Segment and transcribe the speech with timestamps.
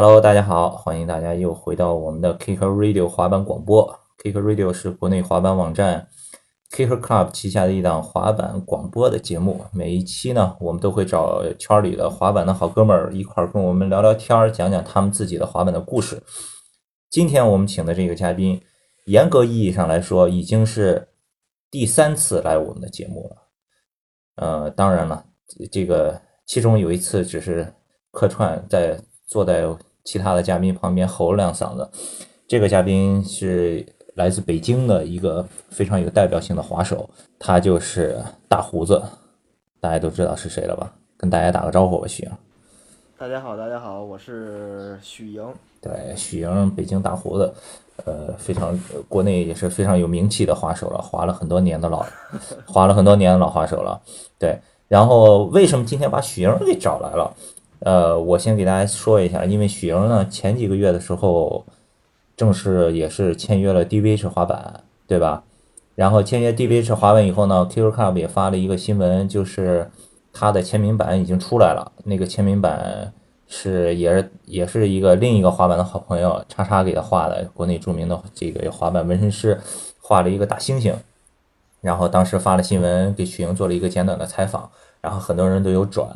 [0.00, 3.98] Hello，大家好，欢迎大家又回到我们的 Kicker Radio 滑板广播。
[4.22, 6.06] Kicker Radio 是国内滑板网站
[6.70, 9.60] Kicker Club 旗下的一档滑板广播的节目。
[9.72, 16.22] 每一期呢，我们都会找圈里的滑板的好哥们儿一块儿跟我们聊聊天儿，讲讲他们自己的滑板的故事。
[17.10, 18.62] 今天我们请的这个嘉宾，
[19.06, 21.08] 严格意义上来说，已经是
[21.72, 23.36] 第三次来我们的节目了。
[24.36, 25.24] 呃，当然了，
[25.72, 27.74] 这个其中有一次只是
[28.12, 29.66] 客串，在坐在
[30.08, 31.86] 其他的嘉宾旁边吼了两嗓子。
[32.46, 37.06] 这个嘉宾是来自北京的一个非常有代表性的滑手，
[37.38, 38.18] 他就是
[38.48, 39.02] 大胡子，
[39.80, 40.90] 大家都知道是谁了吧？
[41.18, 42.30] 跟大家打个招呼吧，许莹。
[43.18, 45.46] 大家好，大家好，我是许莹。
[45.82, 47.52] 对，许莹，北京大胡子，
[48.06, 48.80] 呃，非常
[49.10, 52.02] 国内也是非常有名气的滑手了，滑了很多年的老，
[52.66, 54.00] 滑了很多年的老滑手了。
[54.38, 57.30] 对，然后为什么今天把许莹给找来了？
[57.80, 61.64] 呃，我先给大家说一下，因为许莹呢，前几个月的时候，
[62.36, 65.44] 正式也是签约了 DVH 滑板，对吧？
[65.94, 69.90] 然后签约 DVH 滑板以后呢，Q Q Club 也发了一个新闻，就是
[70.32, 71.90] 他的签名版已经出来了。
[72.04, 73.12] 那个签名版
[73.46, 79.58] 是也是也是一个另一个滑板的好朋友叉叉给他画的，国内著名的这个滑板纹身师
[80.00, 80.94] 画了一个大猩猩。
[81.80, 84.70] 然后当时发了新闻，给许莹做了一个简短的采访，
[85.00, 86.08] 然后很多人都有转。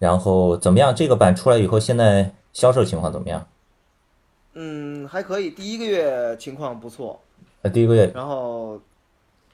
[0.00, 0.96] 然后怎么样？
[0.96, 3.46] 这个版出来以后，现在销售情况怎么样？
[4.54, 7.20] 嗯，还可以，第一个月情况不错。
[7.60, 8.80] 呃，第一个月，然后，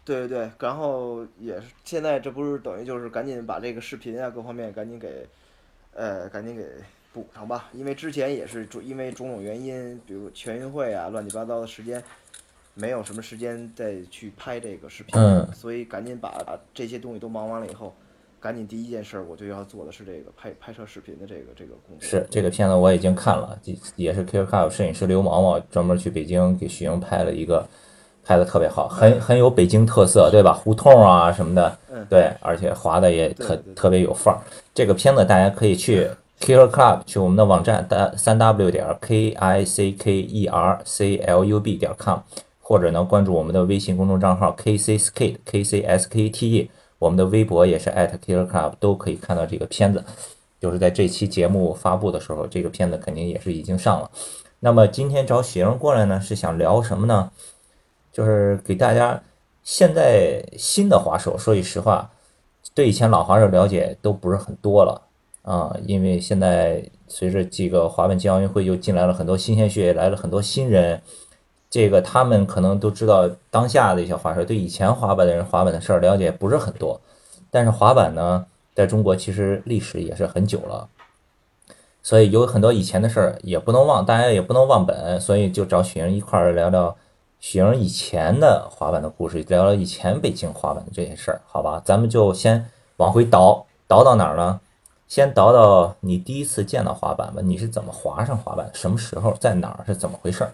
[0.04, 5.26] 对对对，然后也是现在这不是等于就是赶紧把这个视频啊各方面赶紧给，
[5.92, 6.64] 呃，赶紧给
[7.12, 7.68] 补上吧。
[7.72, 12.00] 因为之前也是主因为种种原因，比如全运会啊乱七八糟的时间，
[12.74, 17.92] 没有什么时间再去拍这个视频，嗯所以赶紧把把这些东西都忙完了以后，
[18.38, 22.00] 赶紧第一件事儿我就要做的是这个拍拍摄视频的这个这个工作。
[22.00, 27.66] 是这个片子我已经看了，也也是 Kicker Club 摄影师刘毛毛专门去北京给徐莹拍了一个，
[28.22, 30.52] 拍的特别好，很很有北京特色，对吧？
[30.52, 34.40] 胡同啊什么的，嗯，对，而且滑的也特特别有范儿。
[34.74, 36.08] 这个片子大家可以去
[36.40, 41.76] Kicker Club 去我们的网站的三 w 点 k i c k e r c l u b
[41.76, 42.18] 点 com，
[42.60, 50.04] 或者呢关注我们的微信公众账号 k c skate k c s k t e，我们的微博也是 at @KillerClub 都可以看到这个片子。
[50.58, 54.10] 就是在这期节目发布的时候，这个片子肯定也是已经上了。
[54.60, 57.30] 那么今天找雪莹过来呢，是想聊什么呢？
[58.10, 59.22] 就是给大家
[59.62, 62.10] 现在新的滑手，说句实话，
[62.74, 65.02] 对以前老滑手了解都不是很多了
[65.42, 71.00] 啊，因为现在随着这个滑板季奥运会又进来了很多新鲜血液，来了很多新人，
[71.76, 76.98] 这个他们可能都知道当下的一些滑手，对以前滑板的人滑板的事儿了解不是很多，
[77.50, 80.88] 但是滑板呢，在中国其实历史也是很久了。
[82.02, 86.96] 所以有很多以前的事儿也不能忘，大家也不能忘本，所以就找许莹一块儿聊聊
[87.40, 91.82] 许莹以前的滑板的故事，聊聊以前北京滑板的这些事儿，好吧？
[91.84, 94.58] 咱们就先往回倒，倒到哪儿呢？
[95.08, 98.70] 先倒到你第一次见到滑板吧，你是怎么滑上滑板？
[98.72, 99.34] 什么时候？
[99.38, 99.84] 在哪儿？
[99.86, 100.50] 是怎么回事儿？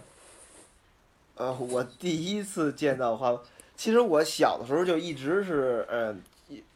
[1.37, 3.35] 呃，我第一次见到滑，
[3.75, 6.15] 其实我小的时候就一直是呃，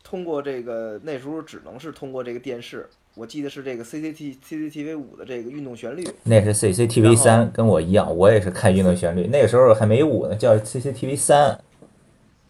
[0.03, 11.59] 通过这个那时候只能是通过这个电视，我记得是这个 CCT CCTV 五的这个运动旋律，那是 CCTV 三，跟我一样，我也是看运动旋律，那个时候还没五呢，叫 CCTV 三。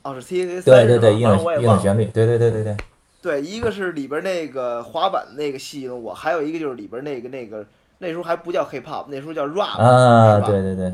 [0.04, 1.24] 哦是 CCTV 三对对对，运。
[1.28, 2.78] 动运动旋律，对对对对对。
[3.22, 7.66] 对，一个是里边那个滑板那个吸引我，还有一个就是里边那个那个
[7.98, 10.94] 那时候还不叫 hip hop，那时候叫 rap，、啊，对对对，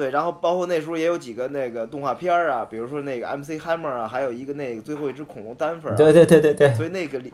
[0.00, 7.30] 对，然后包括那时候也有几个那个动画片儿啊，比如说那个 MC Hammer 啊，还有一个那个最后一只恐龙丹佛啊，对对对对对，所以那个里，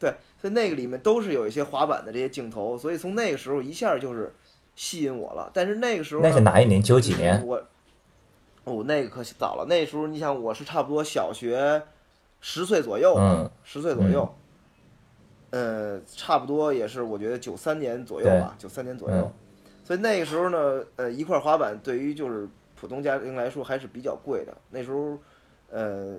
[0.00, 4.32] 对，所以那个里面都是有一些滑板的这些镜头，所以从那个时候一下就是
[4.74, 5.50] 吸引我了。
[5.52, 6.82] 但是那个时候那是哪一年？
[6.82, 7.46] 九几年？
[7.46, 7.62] 我，
[8.64, 9.66] 哦，那个可早了。
[9.68, 11.82] 那时候你想，我是差不多小学
[12.40, 14.34] 十岁左右吧嗯，十、岁左右。
[15.50, 19.16] 呃，差不多也是，我觉得九三年左右吧，九三年左右。
[19.16, 19.32] 嗯
[19.88, 22.46] 所以那个时候呢，呃，一块滑板对于就是
[22.78, 24.54] 普通家庭来说还是比较贵的。
[24.68, 25.18] 那时候，
[25.70, 26.18] 呃，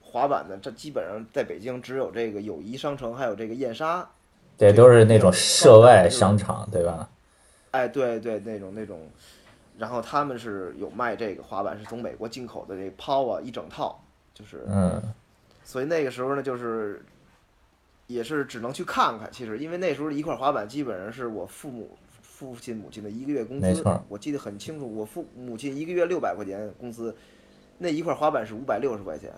[0.00, 4.04] 滑板呢，这基本上在北京只有这个友谊商城，还有这个燕莎。
[4.58, 7.08] 对，都是那种涉外就是商场，对吧？
[7.70, 9.08] 哎，对对，那种那种，
[9.78, 14.02] 然后他们是有卖这个滑板，是从美国进口的这个 POW 啊，一整套，
[14.34, 15.00] 就是，嗯，
[15.62, 17.00] 所以那个时候呢，就是
[18.08, 19.30] 也是只能去看看。
[19.30, 21.96] 其实，因为那时候一块滑板基本上是我父母
[22.36, 27.14] 父亲母亲的一个月工资没错，我记得很清楚，我父母亲一个月六百块钱工资，
[27.78, 29.30] 那一块滑板是五百六十块钱，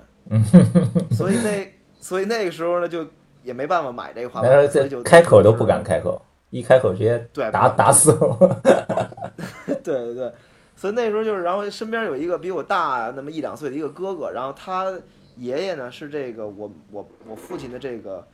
[1.13, 3.07] 所以那所以那个时候呢，就
[3.43, 6.21] 也没办法买这个滑板，就开口都不敢开口。
[6.51, 8.61] 一开口直接对打打死我。
[9.67, 10.33] 对对对，
[10.75, 14.91] 所以那时候就是，然后身边有一个比我大那么一两岁的一个哥哥，然后他
[15.37, 18.27] 爷爷呢是这个我我我父亲的这个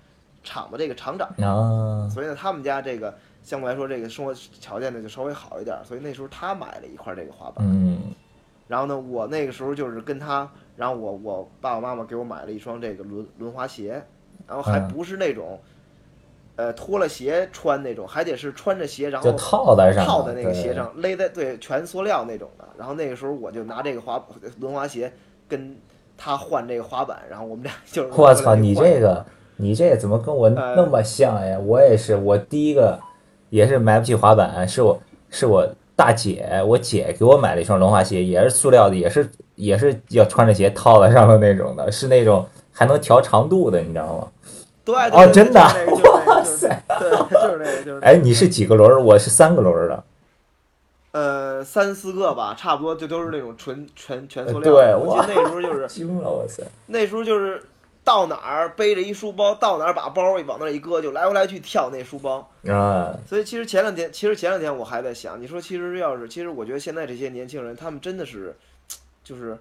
[0.44, 3.12] 厂的这个厂长，啊，所以呢他们家这个
[3.42, 7.98] 相对来说这个生活条件呢就稍微好一点儿，所以那时候他买了一块这个滑板，嗯
[8.68, 14.02] 然后呢我那个时候就是跟他，然后我我爸爸妈妈给我买了一双这个轮轮滑鞋，
[14.46, 15.60] 然后还嗯不是那种。
[16.54, 22.68] 呃，脱了鞋穿那种，还得是穿着鞋，然后套在上，套在那个鞋上，勒在对全塑料那种的。
[22.76, 24.22] 然后那个时候我就拿这个滑
[24.60, 25.10] 轮滑鞋
[25.48, 25.74] 跟
[26.14, 29.24] 他换这个滑板，然后我们俩 就是我操，你这个，
[29.56, 31.58] 你这怎么跟我呃那么像呀？
[31.58, 33.00] 我也是，我第一个
[33.52, 44.28] 也是买不起滑板，是我是我大姐，我姐给我买了一双轮滑鞋，也是塑料的，也是也是要穿着鞋套在上的那种的，是那种还能调长度的，你知道吗？
[44.82, 49.02] 对对哦对真的哇塞对，就是那个就是那个哎，你是几个轮儿？
[49.02, 50.04] 我是三个轮儿的。
[51.12, 54.98] 呃三四个吧，差不多就都是那种纯全全塑料对的。
[54.98, 56.62] 我记得那时候就是惊了，我塞！
[56.86, 57.62] 那时候就是
[58.04, 62.50] 到哪儿背着一书包，到哪儿把包一往那儿一搁，就来回来去跳那书包。
[62.66, 68.56] 啊，所以其实前两天，其实前两天我还在想，你说其实要是，其实我觉得现在这些年轻人，他们真的是，
[69.22, 69.56] 就是，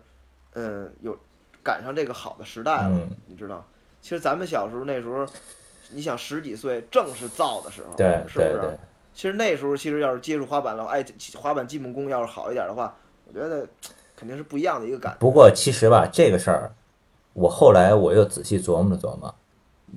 [0.53, 1.17] 嗯，有
[1.63, 3.65] 赶上这个好的时代了，嗯你知道？
[4.01, 5.25] 其实咱们小时候那时候，
[5.91, 8.77] 你想十几岁正是造的时候，对是不是？
[9.13, 11.05] 其实那时候其实要是接触滑板了，哎，
[11.35, 12.95] 滑板基本功要是好一点的话，
[13.27, 13.67] 我觉得
[14.15, 15.19] 肯定是不一样的一个感觉。
[15.19, 16.71] 不过其实吧，这个事儿，
[17.33, 19.33] 我后来我又仔细琢磨了琢磨，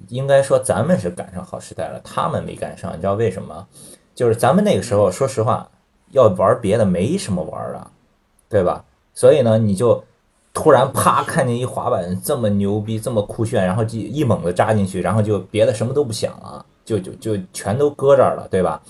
[0.08, 2.92] 应该说咱们是赶上好时代了，他们没赶上。
[2.92, 3.66] 你知道为什么？
[4.14, 5.68] 就是咱们那个时候，说实话，
[6.12, 7.86] 要玩别的没什么玩的，
[8.48, 8.84] 对吧？
[9.12, 10.04] 所以呢，你就
[10.52, 18.80] 突然啪看见一滑板这么牛逼，这么酷炫，然后就一猛子扎进去，然后就别的什么都不想了，就就就全都搁这儿了，对吧？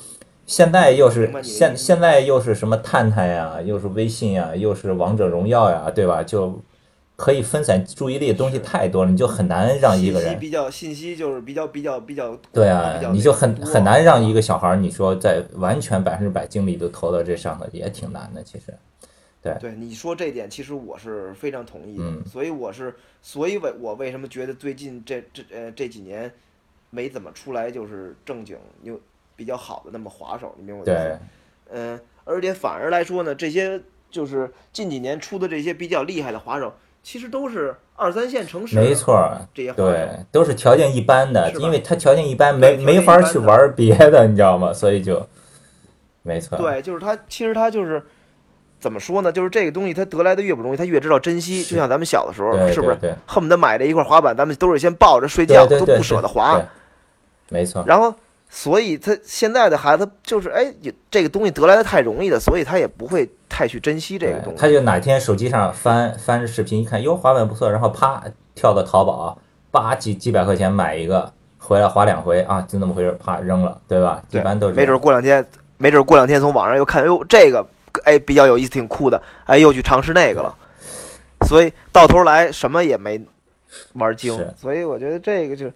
[0.47, 6.23] 现在又是现现在又是什么探探呀，又是微信呀，又是王者荣耀呀，对吧？
[6.23, 6.61] 就
[7.17, 18.43] 可以分散注意力的东西太多了，你就很难让一个人信息比较信息就是比较比较比较对啊，你就很很难让一个小孩儿，你说在完全百分之百精力都投到这上头，也挺难的。
[18.43, 18.75] 其实，
[19.41, 22.05] 对对你说这点，其实我是非常同意的。
[22.05, 26.33] 嗯所以我是，所以为我为什么觉得最近这这呃这几年
[26.91, 29.01] 没怎么出来就是正经又
[29.37, 31.19] 比较好的那么滑手，你明白我意对思？
[31.71, 33.81] 嗯、而且反而来说呢，这些
[34.11, 36.73] 就是近几年出的这些比较厉害的滑手，
[37.05, 44.73] 其实都是二三线城市，没错儿，这些对，都是条件一般的，因为他条件一般，没没法去玩别的，你知道吗？
[44.73, 45.25] 所以就，
[46.23, 48.03] 没错，对，就是他，其实他就是
[48.81, 49.31] 怎么说呢？
[49.31, 51.63] 就是这个东西，他得来的越不容易，他越知道珍惜。
[51.63, 56.59] 就像咱们小的时候，是不是恨不得买了一块滑板，咱们都是先抱着睡觉，都不舍得滑。
[57.51, 58.15] 没错，然后，
[58.49, 60.73] 所以他现在的孩子就是，哎，
[61.11, 64.59] 这个东西得来的太容易了，所以他也不会太去珍惜这个东西。
[64.59, 68.21] 他就哪天手机上翻翻着视频，一看，哟，滑板不错，然后啪
[68.53, 69.39] 跳到淘宝，
[69.71, 74.21] 叭几几百块钱买一个，回来滑两回啊，就那么回事，啪扔了，对吧？
[74.31, 75.47] 一般都是没准样过两天，
[75.79, 77.65] 没准过两天从网上又看，哟，这个
[78.03, 80.53] 哎比较有意思，挺酷的，哎，又去尝试那个了。
[81.47, 83.25] 所以到头来什么也没
[83.93, 85.71] 玩精是，所以我觉得这个就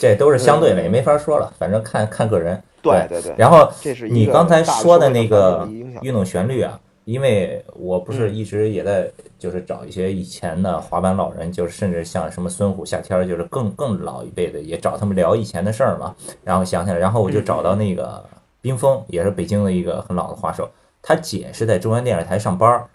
[0.00, 2.60] 这都是相对的，嗯也没法说了，反正看看个人。
[2.82, 3.34] 对对对。
[3.38, 5.66] 然后这是你刚才说的那个
[6.02, 16.14] 运动旋律啊，因为我不是嗯一直也在就是找一些以前的滑板老人，就是甚至像什么孙虎、夏天，就是更更老一辈的，也找他们聊以前的事儿嘛。
[16.42, 18.24] 然后想起来，然后我就找到那个
[18.60, 20.68] 冰峰，也是北京的一个很老的滑手，
[21.02, 22.86] 他姐是在中央电视台上班儿。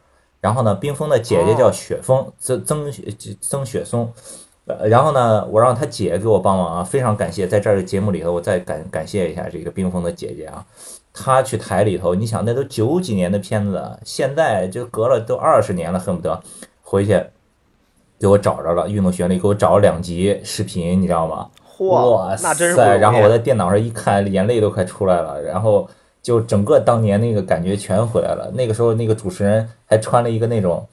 [0.42, 3.04] 然后呢，冰峰的姐姐叫雪峰，曾曾雪
[3.42, 4.12] 曾雪松。
[4.66, 10.64] 呃，然后呢，我让他姐给我帮忙啊，非常感谢，在这儿的节目里头，我再感感谢一下这个冰峰的姐姐啊，
[11.14, 16.42] 她去台里头，你想那都九几年的片子了，现在就隔了都二十年了，恨不得
[16.82, 17.22] 回去
[18.20, 21.50] 给我找着了运动旋律，给我找了两集视频，你知道吗？
[21.78, 22.78] 嚯哇，那真是！
[23.00, 25.90] 然后我在电脑上一看，眼泪都快出来了，然后
[26.22, 28.52] 就整个当年那个感觉全回来了。
[28.54, 30.86] 那个时候那个主持人还穿了一个那种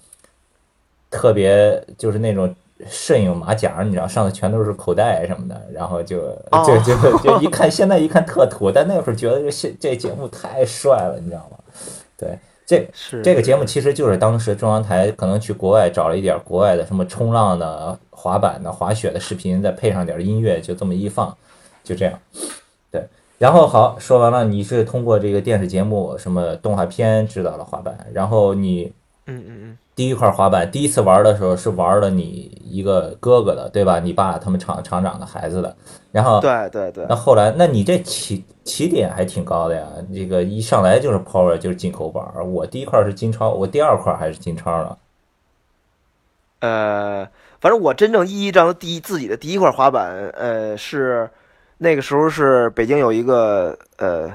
[1.10, 2.54] 特别就是那种
[2.88, 11.56] 摄影马甲，你知道，上的全都是口袋什么的，然后就哦就就就一看，现在一看特土，但那会儿觉得这现这节目太帅了，你知道吗？
[12.18, 21.34] 对，这是这个节目其实就是当时中央台可能去国外找了一点国外的什么冲浪的、滑板的、滑雪的视频，再配上点音乐，就这么一放，
[21.82, 22.18] 就这样。
[22.90, 23.06] 对，
[23.38, 28.92] 然后好说完了，你是通过这个电视节目、什么动画片知道了滑板，然后你
[29.26, 33.98] 嗯嗯嗯，第一块滑板，第一次玩的时候是玩了你一个哥哥的，对吧？
[33.98, 35.74] 你爸他们厂厂长的孩子的，
[36.12, 42.22] 然后对对对那，后来，那你这起起点还挺高的呀，这个一上来就是 Power 就是进口板，
[42.52, 44.98] 我第一块是金超，我第二块还是金超呢。
[46.60, 47.26] 呃，
[47.58, 51.30] 反正我真正意义上的第一自己的第一块滑板，呃，是
[51.78, 54.30] 那个时候是北京有一个呃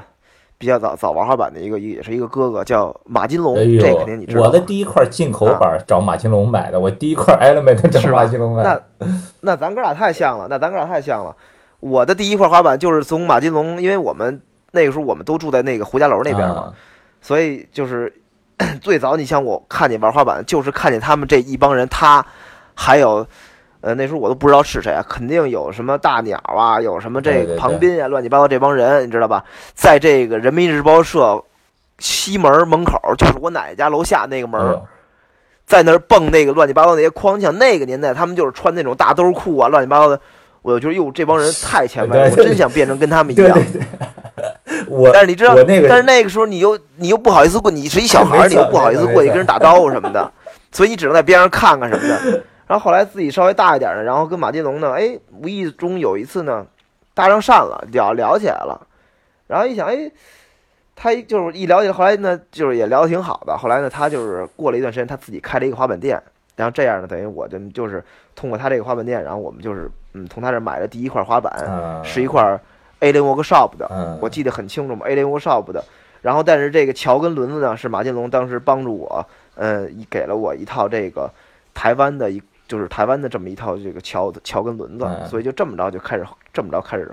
[0.61, 4.47] 比较早早玩滑板的一个也是一个哥哥叫马金龙，哎这肯定你知呦，道。
[4.47, 8.83] 我的第一块进口板找马金龙买的，我第一块 Element 找是马金龙买的。
[8.99, 9.07] 那
[9.41, 11.35] 那咱哥俩太像了，那咱哥俩太像了。
[11.79, 14.39] 我的第一块滑板就是从马金龙，因为我们
[14.71, 16.73] 那个时候我们都住在那个胡家楼那边嘛，啊
[17.21, 18.13] 所以就是
[18.81, 22.23] 最早你像我看见玩滑板，就是看见他们这一帮人，他
[22.75, 23.25] 还有。
[23.81, 29.43] 呃，那时候我都不知道是谁啊，肯定有什么大鸟啊，有什么这个庞斌啊，乱七八糟这帮人，你知道吧？
[29.73, 31.43] 在这个人民日报社
[31.99, 34.79] 西门门口，就是我奶奶家楼下那个门
[35.65, 40.19] 在那儿蹦那个乱七八糟那些框像那个年代他们就是穿那种大兜裤啊，乱七八糟的。
[40.63, 43.57] 我就觉得哟，这帮人太前卫了，我真想变成跟他们一样。
[44.87, 50.31] 我但是你知道，那个但是那个时候你又你又不好意思过，你是一小孩儿， 你又不好意思过去跟人打招呼什么的，
[50.71, 52.43] 所以你只能在边上看看什么的。
[52.71, 56.65] 然后后来自己稍微大一点呢，然后跟马金龙呢，哎，无意中有一次呢，
[57.13, 58.87] 搭上讪了，聊聊起来了。
[59.47, 60.09] 然后一想，哎，
[60.95, 63.57] 他就是一了解，后来呢，就是也聊得挺好的。
[63.57, 66.23] 后来呢，他就是过了一段时间，他自己开了一个滑板店，
[66.55, 68.01] 然后这样呢，等于我就就是
[68.37, 72.57] 通过他这个滑板店，然后我们就是嗯，从他这儿买了第一块滑板，啊是一块
[72.99, 75.83] A 零 Workshop 的，嗯，我记得很清楚嘛，A 零 Workshop 的。
[76.21, 81.29] 然后，但是这个桥跟轮子呢，是马金龙当时帮助我，嗯，一给了我一套这个
[81.73, 87.11] 台湾的一，就是台湾的这么一套这个桥桥跟轮子，嗯所以就这么着就开始这么着开始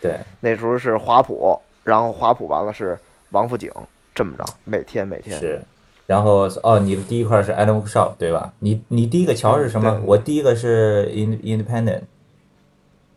[0.00, 2.96] 对，那时候是华普，然后华普完了是
[3.30, 3.72] 王府井，
[4.14, 5.36] 这么着每天每天。
[5.36, 5.60] 是。
[6.06, 8.52] 然后哦，你的第一块是 Animal Shop 对吧？
[8.60, 10.00] 你你第一个桥是什么对？
[10.06, 12.02] 我第一个是 In Independent，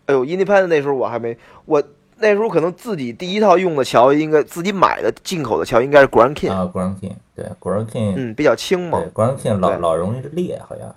[0.07, 1.83] 哎呦，Independent 那时候我还没，我
[2.17, 8.99] 那时候可能自己第一套用的桥应该自己买的进口的桥应该是 Grand King，、啊，Grand King，对，Grand King，嗯，比较轻嘛。
[9.13, 10.93] ，Grand King 老老容易裂，好像。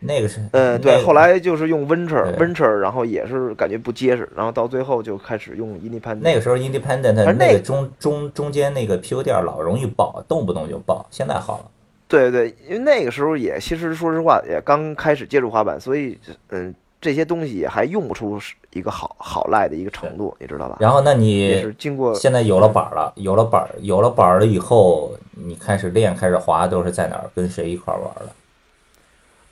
[0.00, 6.20] 那个是，嗯，对，后来就是用 Winter，Winter，然后也是感觉不结实，然后到最后就开始用 Independent。
[6.20, 11.04] 那个时候 Independent 反正那那个中中中间那个 PU 垫老容易爆，动不动就爆。
[11.10, 11.64] 现在好了，
[12.06, 16.16] 对对，因为那个时候也其实说实话也刚开始接触滑板，所以
[16.50, 18.38] 嗯这些东西也还用不出
[18.72, 20.76] 一个好好赖的一个程度，你知道吧？
[20.78, 28.32] 然后那也你是经过现在有了板儿了，有了板儿，有了板儿了以后，你开始练，开始滑，都是在哪儿跟谁一块儿玩的？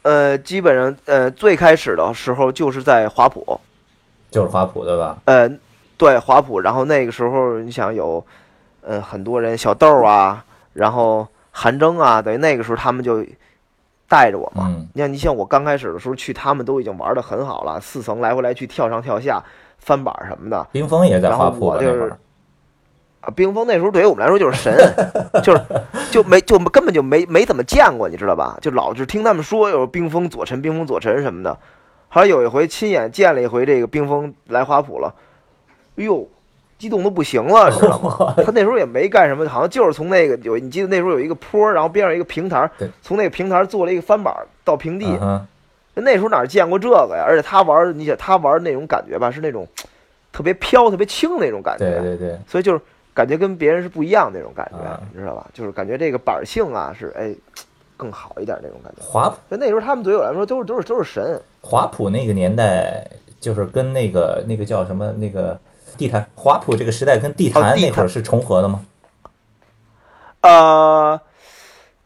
[0.07, 3.61] 呃基本上呃最开始的时候就是在华普，
[4.31, 5.19] 就是华普对吧？
[5.25, 5.51] 呃
[5.97, 8.25] 对华普，然后那个时候你想有
[8.83, 10.45] 呃很多人小豆啊，
[10.75, 13.25] 然后韩征啊，等于那个时候他们就
[14.09, 14.67] 带着我嘛。
[14.69, 19.43] 嗯，你看，你像我刚开始的时候去，他们都已经玩的很好了，四层来回来去，跳上跳下，
[19.79, 22.15] 翻板什么的冰峰也在华普我就是。
[23.27, 23.33] 啊。
[23.35, 24.73] 冰封那时候对于我们来说就是神，
[25.43, 25.61] 就是
[26.11, 28.57] 就没就根本就没没怎么见过，你知道吧？
[28.61, 31.59] 就老是听他们说有冰封左晨、冰封左晨什么的。
[32.09, 35.13] 后来有一回亲眼见了一回这个冰封来华普了，
[35.97, 36.27] 哎呦，
[36.79, 38.35] 激动的不行了，你知道吗？
[38.45, 45.19] 他那时候也没干什么，好像就是从那个有你记得那时候有一个坡，然后边上一个平台对，从那个平台做了一个翻板儿到平地。
[45.21, 45.45] 嗯，
[45.95, 47.25] 那时候哪见过这个呀？
[47.27, 49.67] 而且他玩儿，你想他玩儿那种感觉吧，是那种
[50.33, 52.81] 特别飘、特别轻那种感觉，对对对，所以就是
[53.17, 55.47] 感觉跟别人是不一样那种感觉，啊你知道吧？
[55.55, 57.35] 就是感觉这个板儿性啊是哎
[57.97, 59.03] 更好一点那种感觉。
[59.03, 61.41] 滑所以那时候他们对我来说都是都是都是神。
[61.63, 63.09] 华普那个年代，
[63.41, 65.59] 就是跟那个那个叫什么那个
[65.97, 68.85] 地坛华普这个时代跟地坛那会儿是重合的吗？
[70.43, 71.19] 呃，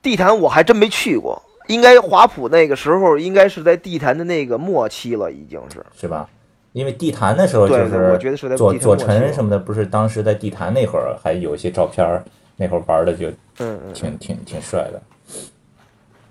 [0.00, 5.84] 地坛我还真没去过，应该华普那个时候应该是在地坛的那个末期了，已经是。
[5.98, 6.28] 是吧？
[6.72, 12.22] 因为地坛的时候就是觉得是在左左晨什么的，不是当时在地坛那会儿还有一些照片儿，
[12.56, 13.28] 那会儿玩的就
[13.92, 15.00] 挺挺挺帅的。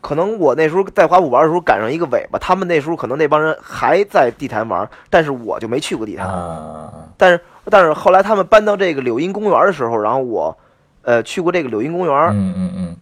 [0.01, 6.25] 可能我那时候在华普玩的时候赶上一个尾巴，他们那时候可能那帮人还在地坛玩，但是我就没去过地坛。
[6.25, 10.58] 啊，但是但是后来他们搬到这个柳荫公园的时候，然后我
[11.01, 12.96] 呃去过这个柳荫公园，嗯嗯嗯，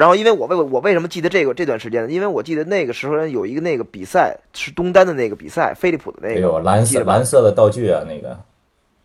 [0.00, 2.10] 然后因为我为我为什么记得这个这段时间呢？
[2.10, 8.34] 因为我记得那个时候有一个那个比赛是东单的那个比赛，飞利浦的那个，有，蓝色蓝色的道具啊，那个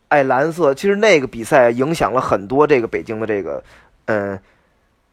[0.08, 3.62] 哎蓝色，其实那个比赛影响了很多这个北京的这个
[4.06, 4.40] 嗯。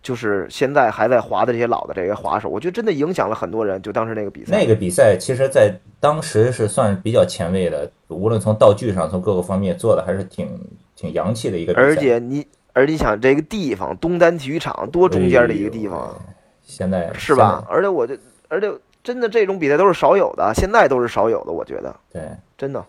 [0.03, 3.81] 就是现在还在滑的这些老的这些滑手，我觉得真的影响了很多人。
[3.83, 10.49] 就当时那个比赛，那个比赛，其实在当时是算比较前卫的，无论从道具上，从各个方面做的还是挺
[10.97, 11.87] 挺洋气的一个比赛。
[11.87, 16.15] 而且你而你想这个地方，东单体育场多中间的一个地方，
[16.63, 17.65] 现在是吧？？
[17.69, 18.17] 而且我就，
[18.49, 22.23] 而且真的这种比赛都是少有的，现在都是少有的，我觉得对，
[22.57, 22.85] 真的。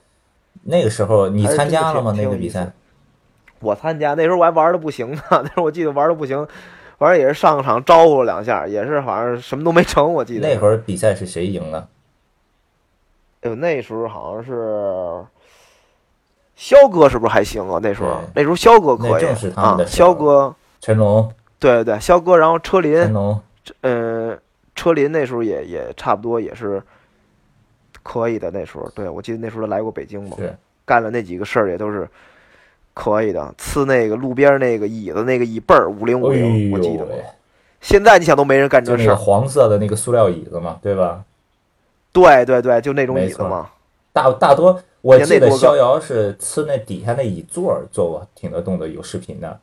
[0.64, 2.14] 那个时候你参加了吗？
[2.16, 2.72] 那个比赛？
[3.60, 6.48] 我参加那时候我还玩的不行呢， 那时候我记得玩的不行，
[6.98, 11.90] 反正也是上场招呼了两下，也是好像什么都没成，我记得那会儿比赛是谁赢了？
[13.42, 15.26] 哎呦，那时候好像是
[16.56, 17.80] 肖哥是不是还行啊？
[17.82, 23.42] 那时候那时候肖哥可以啊肖哥成龙，对对对，肖哥，然后车林成，龙，
[23.82, 24.40] 嗯，
[24.76, 26.82] 车林那时候也也差不多也是
[28.04, 28.52] 可以的。
[28.52, 30.56] 那时候，对我记得那时候来过北京嘛，是
[30.86, 32.08] 干了那几个事儿也都是
[32.94, 33.54] 可以的。
[33.58, 37.08] 呲那个路边那个椅子那个椅背儿五零五哎零，我记得。
[37.82, 39.16] 现在你想都没人干这事儿。
[39.16, 41.24] 黄色的那个塑料椅子嘛，对吧？
[42.12, 43.70] 对对对，就那种椅子嘛。
[44.14, 49.60] 大大多我记得逍遥是呲那底下那椅座儿做过挺多动作，有视频的。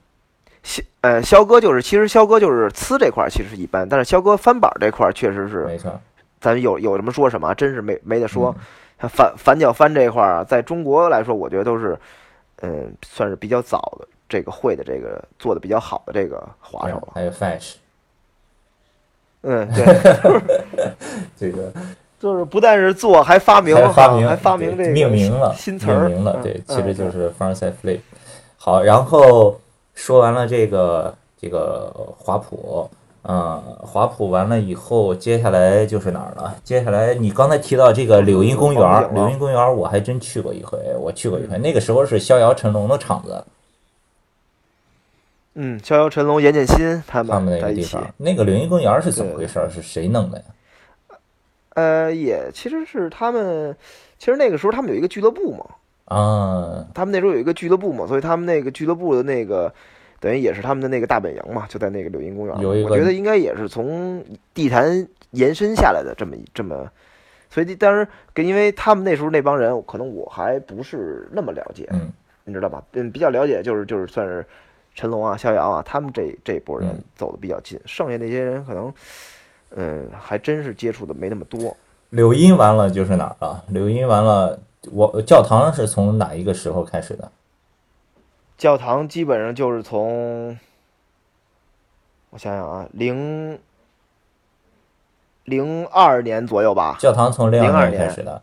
[0.62, 5.98] 肖呃，肖哥就是，其实肖哥就是呲这块儿其实一般，但是肖哥翻板儿这块儿确实是，没错，
[6.40, 8.54] 咱有有什么说什么，真是没没得说。
[8.58, 8.64] 嗯
[9.02, 11.98] 他反反脚翻这块在中国来说，我觉得都是，
[12.60, 17.08] 嗯，算是比较早的这个会的这个做的比较好的这个滑手了。
[17.14, 17.76] 还有 Fash
[19.40, 20.92] 嗯，对，
[21.34, 21.72] 这个
[22.20, 28.00] 就是不但是做，还发明，还发明还发明这个命名了，新词儿，命名了，嗯对，嗯其实就是 frontside flip。
[28.58, 29.58] 好，然后
[29.94, 32.90] 说完了这个这个华普，
[33.22, 36.54] 嗯，华普完了以后，接下来就是哪儿了？
[36.62, 43.42] 接下来你刚才提到这个柳荫公园柳荫公园我还真去过一回，我去过一回，那个时候是逍遥成龙的场子，
[45.54, 49.58] 嗯，逍遥、陈龙、严建新他们他们那个地方，那个柳荫公园是怎么回事？
[49.74, 50.44] 是谁弄的呀？
[51.74, 53.76] 呃，也其实是他们，
[54.18, 55.64] 其实那个时候他们有一个俱乐部嘛，
[56.06, 59.72] 啊，他们那时候有一个俱乐部嘛，所以他们那个俱乐部的那个
[60.18, 62.56] 等于也是他们的那个大本营嘛，就在那个柳荫公园。
[62.84, 66.90] 我觉得应该也是从地坛延伸下来的这么这么，
[67.48, 72.10] 所以当时跟因为他们那时候那帮人，可能我还不是那么了解，嗯，
[72.44, 72.82] 你知道吧？
[72.94, 74.44] 嗯，比较了解就是就是算是
[74.94, 78.92] 陈龙啊、逍遥啊，他们这这一波人嗯走的比较近，剩下那些人可能。
[79.76, 81.76] 嗯，还真是接触的没那么多。
[82.10, 83.64] 柳荫完了就是哪儿了？
[83.68, 84.58] 柳荫完了，
[84.90, 87.30] 我教堂是从哪一个时候开始的？
[88.58, 90.58] 教堂基本上就是从，
[92.30, 93.58] 我想想啊，零
[95.44, 96.96] 零二年左右吧。
[96.98, 98.42] 教堂从零02二年开始的，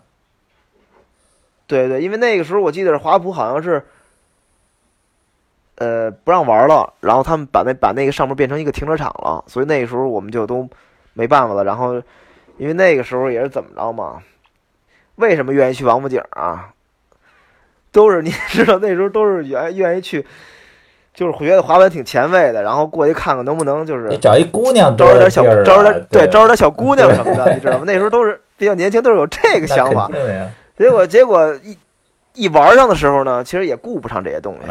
[1.67, 3.85] 对对，因为那个时候我记得是华普好像是，
[5.75, 10.67] 呃，不让玩了，然后他们把那把那个上面变成一个停车场了，所以那个时候我们就都
[11.17, 11.63] 没办法了。
[11.63, 11.95] 然后，
[12.57, 14.21] 因为那个时候也是怎么着嘛，
[15.15, 16.69] 为什么愿意去王府井啊？
[17.91, 20.23] 都是你知道那时候都是愿愿意去，
[21.13, 27.83] 就是觉得滑板挺前卫的，然后过去看看能不能就是你找一姑娘招着点小招着点对招着点小姑娘什么的， 你知道吗？
[27.87, 30.07] 那时候都是比较年轻，都是有这个想法
[30.77, 31.75] 结果结果一
[32.33, 34.69] 一玩上的时候呢，其实也顾不上这些东西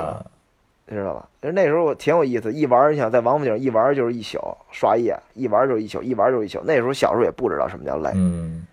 [0.89, 1.29] 你知道吧？
[1.41, 4.39] 那时候我挺有意思，一玩你想在王府井一玩就是一宿
[4.71, 6.61] 刷夜，一玩就是一宿，一玩就是一宿。
[6.65, 8.65] 那时候小时候也不知道什么叫累，嗯，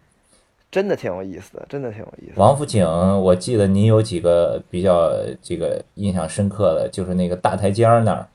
[0.72, 2.34] 真的挺有意思的，真的挺有意思。
[2.36, 2.86] 王府井，
[3.22, 8.28] 我记得你有几个比较这个印象深刻的，就是那个大台阶儿那儿，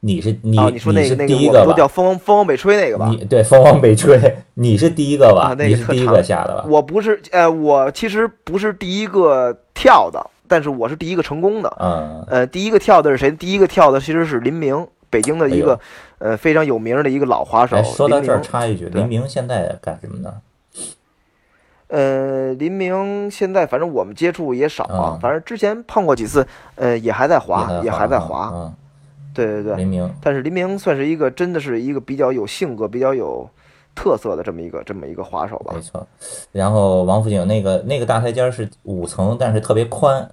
[0.00, 1.72] 你是你啊，你说那是第一个吧都？
[1.74, 3.08] 叫风风风往北吹那个吧？
[3.08, 4.18] 你对风往北吹，
[4.54, 5.48] 你是第一个吧？
[5.52, 6.64] 啊那个你是第一个下的吧？
[6.68, 11.76] 我不是，呃，我其实不是第一个跳的，但是我是第一个成功的。
[11.78, 13.30] 嗯，呃，第一个跳的是谁？
[13.30, 15.80] 第一个跳的其实是林明，北京的一个、哎
[16.18, 17.76] 呃非常有名的一个老滑手。
[17.76, 20.34] 哎，说到这儿插一句，林明现在干什么呢？
[21.86, 28.50] 呃，林明现在反正我们接触也少啊，嗯反正之前碰过几次，呃，也还在滑，也还在滑。
[28.52, 28.74] 嗯，
[29.32, 33.48] 对对对，林明，但是林明算是一个真的是一个比较有性格、比较有
[33.94, 35.80] 特色的这么一个这么一个滑手吧没。
[35.80, 36.06] 错。
[36.52, 40.28] 然后王府井那个那个大台阶是五层，但是特别宽，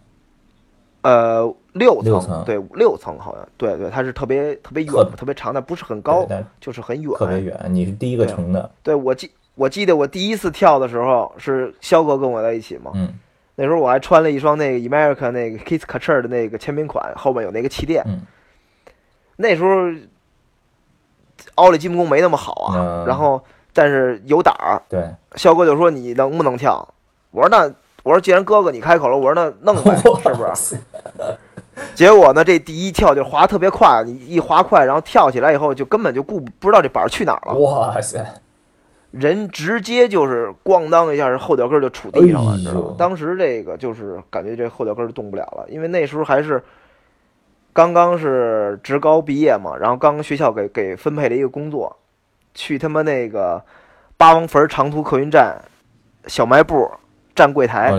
[1.05, 6.27] 呃，六六层对，六层好像，对对，它是特别特别远特、特别长，但不是很高
[6.59, 7.13] 就是很远。
[7.19, 7.55] 特别远。
[7.69, 13.13] 你是第一个成的，对我记我记得我第一次跳的时候是肖哥跟我在一起嘛，嗯
[13.53, 18.03] 那时候我还穿了一双那个 America 那个 Kiss Couture 的那个签名款，后面有那个气垫。
[18.07, 18.21] 嗯
[19.35, 19.69] 那时候
[21.53, 23.39] 奥利基本功没那么好啊，嗯然后
[23.73, 24.81] 但是有胆儿。
[24.89, 26.87] 对，肖哥就说你能不能跳？
[27.29, 27.71] 我说那
[28.05, 30.77] 我说既然哥哥你开口了，我说那弄呗， 是不是？
[31.95, 38.23] 结果呢，这第一跳就滑特别快，你一滑快，然后跳起来以后就根本就顾不知道这板儿去哪儿了，哇塞，
[39.09, 42.95] 人直接就是咣当一下，后脚跟儿就杵地上了，知道吗？
[42.95, 46.63] 当时这个就是感觉这后脚跟动不了了，因为那时候还是
[47.73, 51.97] 刚刚是职高毕业嘛，然后刚学校给给分配了一个工作，
[52.53, 53.61] 去他妈那个
[54.15, 55.59] 八王坟长途客运站
[56.27, 56.89] 小卖部
[57.35, 57.93] 站柜台。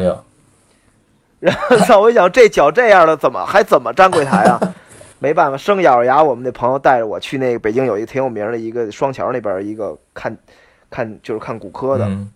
[1.39, 4.59] 然后操，我一想这脚这样了，怎么还怎么站柜台啊？
[5.21, 10.35] 没办法，生咬着牙，我们那朋友带着我去那个北京有一个挺有名的一个双桥那边一个看
[10.91, 12.31] 看就是看骨科的，嗯，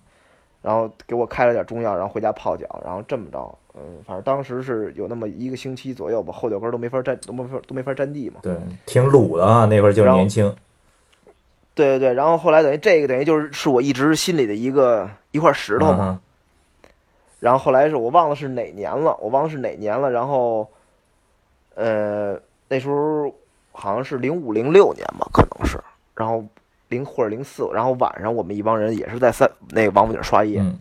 [0.63, 8.41] 然后给我开了点中药，然后回家泡脚，然后这么着，嗯，反正当时是有那么一个星期左右吧，后脚跟都没法站，都没法都没法沾地嘛。
[8.43, 8.55] 对，
[8.87, 10.55] 挺鲁的啊，那会儿就是年轻。
[11.75, 15.99] 对对对，然后后来等于这个等于就是是我一直心里的一个一块石头嘛。
[16.11, 16.19] 嗯
[17.41, 20.11] 然后后来是我忘了是哪年了，我忘了是哪年了。
[20.11, 20.71] 然后，
[21.75, 23.35] 呃，那时候
[23.73, 25.83] 好像是零五零六年吧，可能是。
[26.15, 26.45] 然后
[26.89, 30.61] 零或者零四，然后晚上我们一帮人也是在三那个王府井刷夜。
[30.61, 30.79] 嗯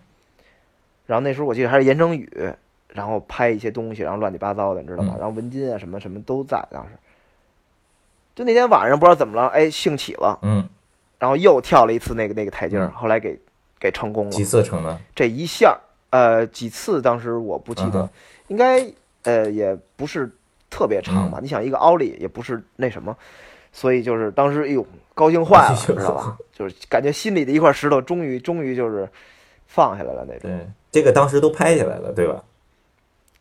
[1.08, 2.54] 然后那时候我记得还是言承宇，
[2.90, 5.16] 然后拍一些东西，然后乱七八糟的，你知道吗？
[5.16, 6.92] 嗯然后文金啊什么什么都在当时。
[8.36, 10.70] 就那天晚上不知道怎么了，哎，兴起了，嗯，
[11.18, 13.40] 然后又跳了一次那个那个台阶后来给
[13.80, 14.32] 给成功了。
[14.32, 15.00] 几次成的？
[15.16, 18.10] 这一下儿，呃，几次当时我不记得，嗯
[18.48, 18.84] 应该
[19.24, 20.30] 呃也不是
[20.70, 21.40] 特别长嗯吧。
[21.42, 23.16] 你想一个奥利也不是那什么，
[23.72, 26.38] 所以就是当时哎呦高兴坏了， 知道吧？
[26.54, 29.08] 就是感觉心里的一块石头终于终于就是
[29.68, 30.50] 放下来了那种。
[30.50, 32.44] 对，这个当时都拍下来了，对吧？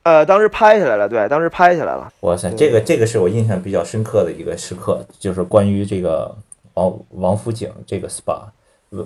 [0.05, 2.13] 呃，当时拍下来了，对，当时拍下来了。
[2.21, 6.35] 哇塞，这个这个是我印象比较深刻的一个时刻，就是关于这个
[6.75, 8.43] 王王府井这个 SPA。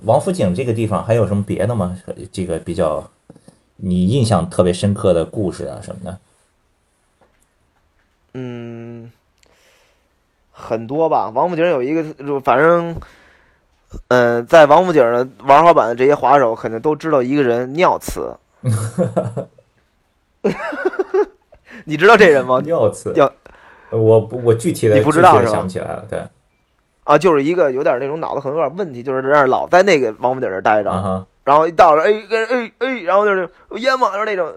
[0.05, 1.97] 王府井这个地方还有什么别的吗？
[2.31, 3.09] 这个比较
[3.85, 6.19] 你印象特别深刻的故事啊什么的？
[8.35, 9.11] 嗯，
[10.53, 11.31] 很多吧。
[11.35, 12.95] 王府井有一个，就反正，
[14.07, 18.37] 嗯、在王府井的玩滑板的这些滑手肯定都知道一个人尿呲。
[21.85, 22.61] 你知道这人吗？
[22.65, 23.33] 尿次要，
[23.91, 26.07] 我不我具体的你不知道想不起来了。
[26.09, 26.23] 对，
[27.03, 34.13] 啊，就是一个有点那种脑子可能有点问题，就是在那儿老在那个王府井那儿待着，然后一到了，哎哎哎哎，然后就是烟嘛？
[34.13, 34.53] 就是那种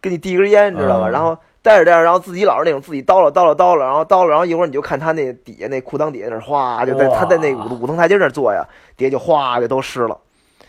[0.00, 1.08] 给你递一根烟，你知道吧？
[1.08, 8.66] 嗯然后带着带着，然后自己老是那种自己叨了叨了叨了，然后叨了，然后一会儿你就看他那底下那裤裆底下那哗，就在他在那五五层台阶那儿坐呀，
[8.96, 10.18] 底下就哗就都湿了。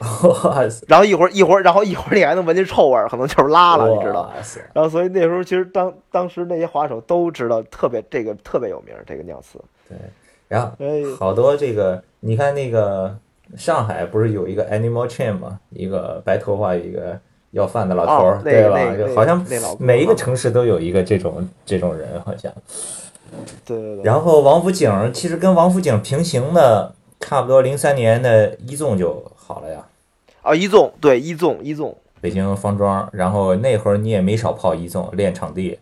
[0.87, 4.29] 然后一会儿一会儿，然后一会儿你还能闻见臭味儿，可能就是拉了，你知道。
[4.73, 9.59] 然后所以那时候其实当当时那些滑手都知道，特别这个特别有名儿，这个尿呲。
[9.87, 9.97] 对，
[10.49, 13.15] 然后哎，好多这个，你看那个
[13.57, 15.59] 上海不是有一个 Animal Chain 吗？
[15.69, 17.19] 一个白头发一个
[17.51, 18.95] 要饭的老头儿，哦，对吧？
[18.95, 19.45] 就好像
[19.79, 22.51] 每一个啊城市都有一个这种这种人，好像。
[23.65, 29.85] 对对对，然后王府井其实跟王府井平行的，差不多零三年的一纵就好了呀，
[30.43, 33.09] 啊一纵对一纵一纵，北京方庄。
[33.11, 35.79] 然后那会儿你也没少泡一纵练场地，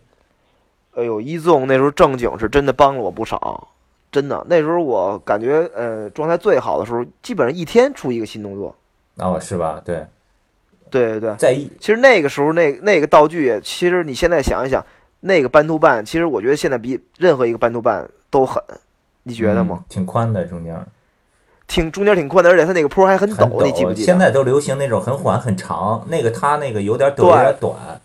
[0.95, 3.67] 哎呦，一纵那时候正经是真的帮了我不少，
[4.11, 4.45] 真的。
[4.49, 8.75] 那时候我感觉，呃，状态最好的时候，基本上一天出一个新动作。
[9.17, 9.81] 哦，是吧？
[9.85, 10.05] 对，
[10.89, 14.83] 对对对，在一其实那个时候那那个道具，其实你现在想一想，
[15.21, 18.61] 那个半途半，其实我觉得现在比任何一个半途半都狠，
[19.23, 19.79] 你觉得吗？
[19.81, 20.83] 嗯挺宽的中间，
[21.67, 24.05] 挺中间挺宽的，而且它那个坡还很很陡，你记不记得？
[24.05, 28.00] 现在都流行那种很缓很长，那个它那个有点陡，有点短。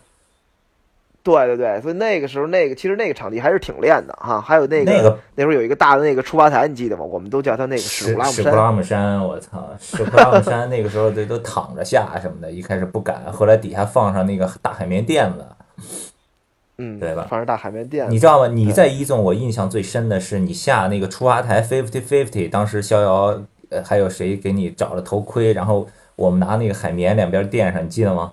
[1.34, 4.40] 对对对，所以那个时候那个其实那个场地还是挺练的哈。
[4.40, 7.02] 还有那个那个那时候有一个大的那个出发台，你记得吗？
[7.02, 8.44] 我们都叫它那个史史普拉姆山。
[8.44, 15.44] 史普拉姆山，我操，史普拉姆山那个时候都都躺着下什么的，一开始不敢，后来底下放上那个大海绵垫子，
[16.78, 18.12] 嗯，对吧放着大海绵垫子。
[18.12, 18.46] 你知道吗？
[18.46, 28.32] 你在一纵，我印象最深的是你下那个出发台 fifty fifty，当时逍遥呃还有谁给你找了头盔，然后我们拿那个海绵两边垫上，你记得吗？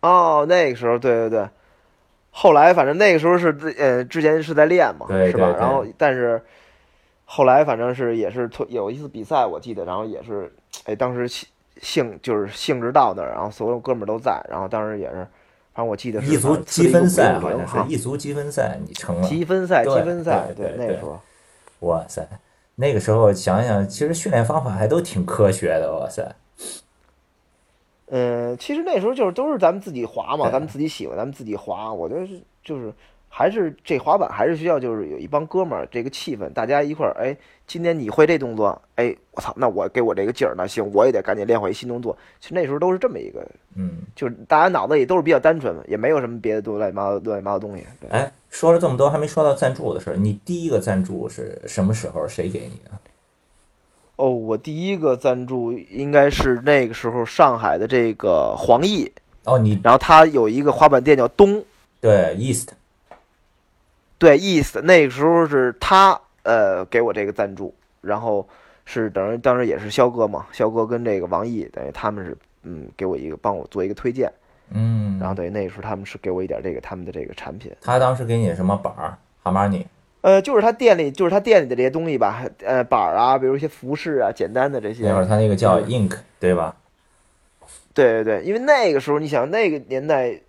[0.00, 1.48] 哦，那个时候，对对对。
[2.38, 5.56] 后来反正那个时候是自呃，之前是在练嘛，是吧？
[5.58, 6.38] 然后但是
[7.24, 10.52] 后来反正是也是有一次比赛，我记得，然后也是，
[10.84, 11.48] 哎，当时兴
[11.80, 15.26] 兴就是兴致到那儿，然后所有哥们儿都在，然后当时也是，
[15.72, 19.26] 反正我记得是一族好像呲了一个积分赛好像哈是一族积分赛，你成了。
[19.26, 21.18] 积分赛，积分赛，对那个时候，
[21.88, 22.28] 哇塞，
[22.74, 26.22] 那个时候想想，其实训练方法还都挺科学的，哇塞。
[28.08, 31.92] 嗯，其实那时候就是都是咱们自己滑嘛，咱们自己喜欢，咱们自己滑。
[31.92, 32.92] 我觉得是就是
[33.28, 42.16] 还是这滑板还是需要就是有一帮哥们儿，这个气氛，大家一块儿，哎，今天你会这动作，哎，我操，那我给我这个劲儿，那行，我也得赶紧练会一新动作。
[42.40, 47.84] 其实那时候都是这么一个，嗯，就是大家脑子里都是比较单纯嘛，也没有什么别的多乱七八糟乱七八糟东西。
[48.00, 50.16] 对，哎，说了这么多，还没说到赞助的事儿。
[50.16, 52.26] 你第一个赞助是什么时候？
[52.28, 52.92] 谁给你的？
[54.16, 59.10] 哦，我第一个赞助应该是那个时候上海的这个黄奕，
[59.44, 61.62] 哦，你然后他有一个滑板店叫东，
[62.00, 62.70] 对 East，
[64.16, 68.48] 对，East 那个时候是他呃给我这个赞助，然后
[68.86, 74.32] 是等于当时也是肖哥嘛，肖哥跟这个王毅等于他们是嗯给我一个帮我做一个推荐，
[74.70, 79.18] 嗯，然后等于那个时候他们是给我一点这个他们的这个产品，他当时给你什么板儿？
[79.42, 79.86] 哈马尼。
[80.22, 86.74] 呃，就是他店里就是他店里的这些东西吧，呃板儿啊，比如一些服饰啊，简单的这些那会，儿他那个叫嗯 Ink，对吧？
[87.94, 90.40] 对对对，因为那个时候你想那个年代，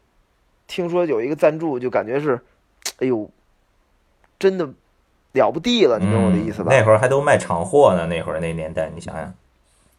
[0.65, 2.39] 听说有一个赞助就感觉是，
[2.99, 3.29] 哎呦，
[4.39, 4.67] 真的
[5.33, 6.71] 了不地了，你懂我的意思吧？
[6.71, 9.33] 嗯那会儿还都卖厂货呢，那会儿那年代，你想想，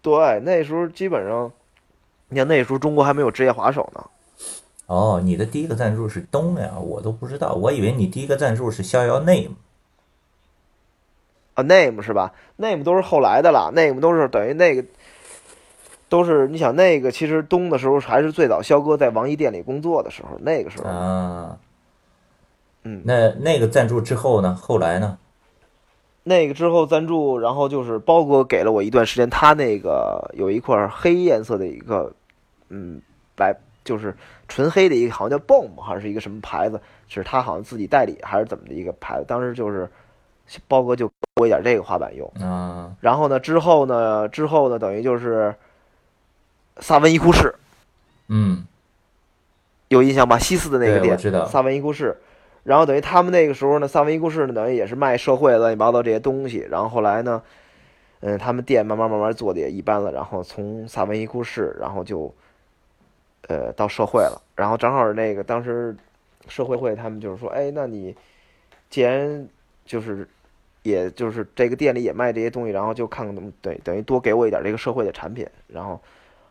[0.03, 1.51] 对，那时候基本上，
[2.29, 4.05] 你看那时候中国还没有职业滑手呢。
[4.89, 9.51] 哦，你的第一个赞助是东呀，我都不知道，我以为你第一个赞助是逍遥 Name。
[11.53, 14.85] 啊，name 是吧？name 都是后来的了，name 都是等于那个，
[16.09, 21.59] 都是你想那个其实东的时候还是最早肖哥在王一店里工作的时候，那个时候，啊，
[22.85, 24.55] 嗯，那那个赞助之后呢？
[24.55, 25.19] 后来呢？
[26.23, 32.13] 那个之后赞助，然后就是包哥给了我一段时间，他那个有一块黑颜色的一个，
[32.69, 33.03] 嗯，
[33.35, 33.55] 白
[33.89, 34.15] 就是
[34.49, 35.45] 纯黑的一个，好像叫
[35.77, 39.89] 好像是一个什么牌子，是他好像自己代理还是怎么的一个牌子，当时就是
[40.69, 42.31] 包哥就给我一点这个滑板用。
[42.39, 45.55] 啊，然后呢，之后呢，之后呢，等于就是
[46.81, 47.55] 萨文伊库士
[48.29, 48.67] 嗯，
[49.89, 50.39] 有印象吧？
[50.39, 52.19] 西四的那个店，知道萨文伊库士。
[52.65, 56.67] 然后等于他们那个时候呢，萨文伊库士呢，等于也是卖社会乱七八糟这些东西。
[56.69, 57.43] 然后后来呢，
[58.21, 60.13] 嗯，他们店慢慢慢慢做的也一般了。
[60.13, 62.35] 然后从萨文伊库士，然后就
[63.49, 64.41] 呃到社会了。
[64.55, 65.95] 然后正好那个当时
[66.47, 68.15] 社会会他们就是说，哎，那你
[68.89, 69.47] 既然
[69.85, 70.27] 就是
[70.83, 75.47] 也就是这个店里也卖这些东西，然后就看看怎么对，等于多给我一点这个社会的产品。
[75.67, 76.01] 然后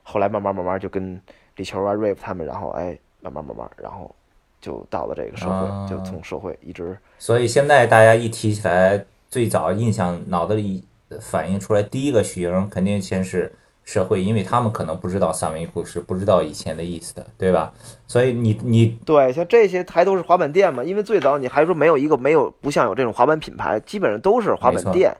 [0.03, 1.19] 后来慢慢慢慢就跟
[1.55, 4.13] 李球啊、Rave 他们，然后哎，慢慢慢慢，然后
[4.61, 10.83] 就到了这个社会，啊就从社会一直所以现在大家一提起来，最早印象脑子里
[11.19, 13.51] 反映出来第一个型肯定先是
[13.87, 17.71] 社会，因为他们可能不知道三文鱼故事，不知道以前的意思的，对吧？
[18.05, 25.15] 所以你你对，像这些还都是滑板店嘛，因为最早你还说没有一个没有不像有这种滑板品牌，基本上都是滑板店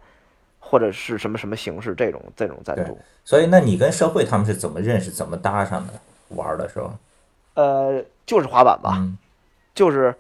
[0.59, 2.99] 或者是什么什么形式这种这种赞助。
[3.23, 5.93] 所以那你跟社会他们是怎么认识、怎么搭上的？
[6.35, 6.91] 玩的时候，
[7.53, 9.17] 呃，就是滑板吧，嗯
[9.73, 10.13] 就是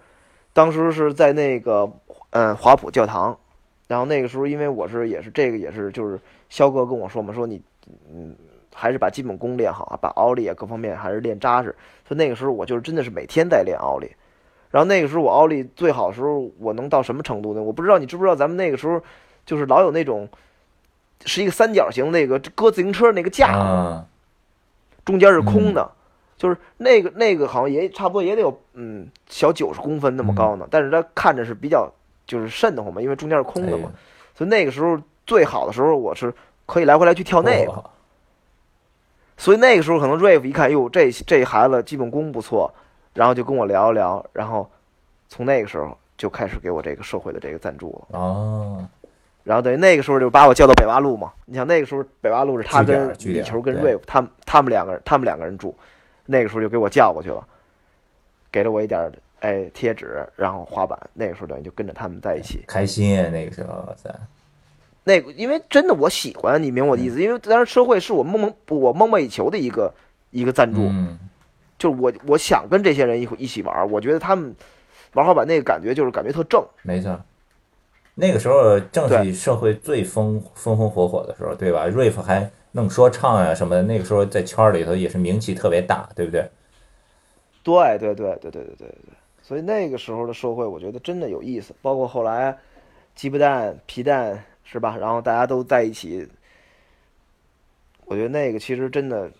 [0.53, 1.91] 当时是在那个
[2.29, 3.37] 嗯华普教堂，
[3.87, 6.17] 然后那个时候因为我是也是这个也是就是
[6.49, 7.61] 肖哥跟我说嘛，说你
[8.11, 8.35] 嗯
[8.73, 11.75] 还是把基本功练好啊，把奥利啊各方面还是练扎实。
[12.07, 14.11] 所以那个时候我就是真的是每天在练奥利，
[14.69, 17.61] 然后那个时候我奥利最好的时候我能到什么程度呢？
[17.61, 19.01] 我不知道你知不知道咱们那个时候
[19.45, 20.29] 就是老有那种
[21.25, 23.47] 是一个三角形那个搁自行车那个架。
[23.47, 24.05] 啊，
[25.03, 25.89] 中间是空的，
[26.37, 31.91] 就是那个那个好像也差不多也得有嗯小九十公分那么高呢，但是它看着是比较
[32.25, 33.99] 就是瘆得慌嘛，因为中间是空的嘛，哎。
[34.35, 36.33] 所以那个时候最好的时候我是
[36.65, 37.83] 可以来回来去跳那个，哦
[39.39, 42.73] 所以那个时候可能 Rave 一看，哟这这孩子基本功不错，
[43.13, 44.67] 然后就跟我聊一聊，然后
[45.29, 48.19] 从那个时候就开始给我这个社会的这个赞助了。
[48.19, 48.83] 哦，
[49.43, 51.31] 然后等于那个时候就把我叫到北洼路嘛。
[51.45, 55.75] 你想那个时候北洼路是他跟儿据点儿李球跟对瑞夫他们他们两个人他们两个人住，
[56.25, 57.47] 那个时候就给我叫过去了，
[58.51, 60.99] 给了我一点儿哎贴纸，然后滑板。
[61.13, 62.63] 那个时候等于就跟着他们在一起。
[62.67, 64.09] 开心啊，那个时候，哇塞，
[65.07, 67.21] 那个因为真的我喜欢，你明白我的意思？
[67.21, 69.93] 因为当时社会是我梦梦我梦寐以求的一个
[70.31, 71.17] 一个赞助，嗯，
[71.79, 74.53] 就是我我想跟这些人一一起玩儿，我觉得他们
[75.13, 76.61] 玩滑板那个感觉就是感觉特正。
[76.83, 77.17] 没错。
[78.19, 86.49] 那个时候正对是社会最风风风火火的时候，对吧？Riff 还弄说唱啊什么的，那个时候在圈里头也是名气特别大，对不对？
[87.63, 91.75] 对对对对对对对对对，所以那个时候的社会，我觉得真的有意思。
[91.81, 92.57] 包括后来
[93.13, 94.97] 鸡巴蛋、皮蛋是吧？
[94.97, 96.27] 然后大家都在一起，
[98.05, 99.31] 我觉得那个其实真的，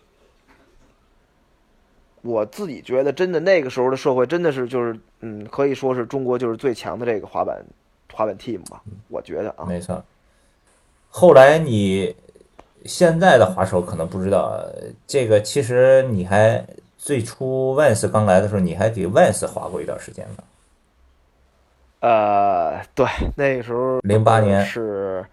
[2.22, 7.62] 我自己觉得真的那个时候的社会真的是就是嗯，可以说是中国就是最强的这个滑板
[8.13, 8.82] 滑板 team 吧。
[9.10, 10.02] 我觉得啊，没错。
[11.10, 12.16] 后来你
[12.86, 14.66] 现在的滑手可能不知道，
[15.06, 16.66] 这个其实你还
[16.98, 20.44] 最初 Vans 刚来的时候，你还给 Vans 滑过一段时间呢。
[22.00, 25.26] 呃，对，那个时候零八年是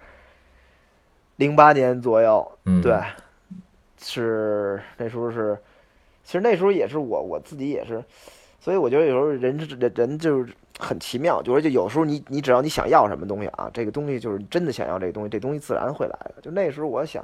[1.36, 2.98] 零八年左右，嗯，对，
[4.00, 5.58] 是那时候是，
[6.24, 8.02] 其实那时候也是我我自己也是，
[8.60, 16.40] 所以我觉得有时候人是人人就是很奇妙，就是就有时候你你只要你想要什么东西啊，这个东西就是真的想要这个东西，这东西自然会来的。
[16.40, 17.22] 就那时候我想，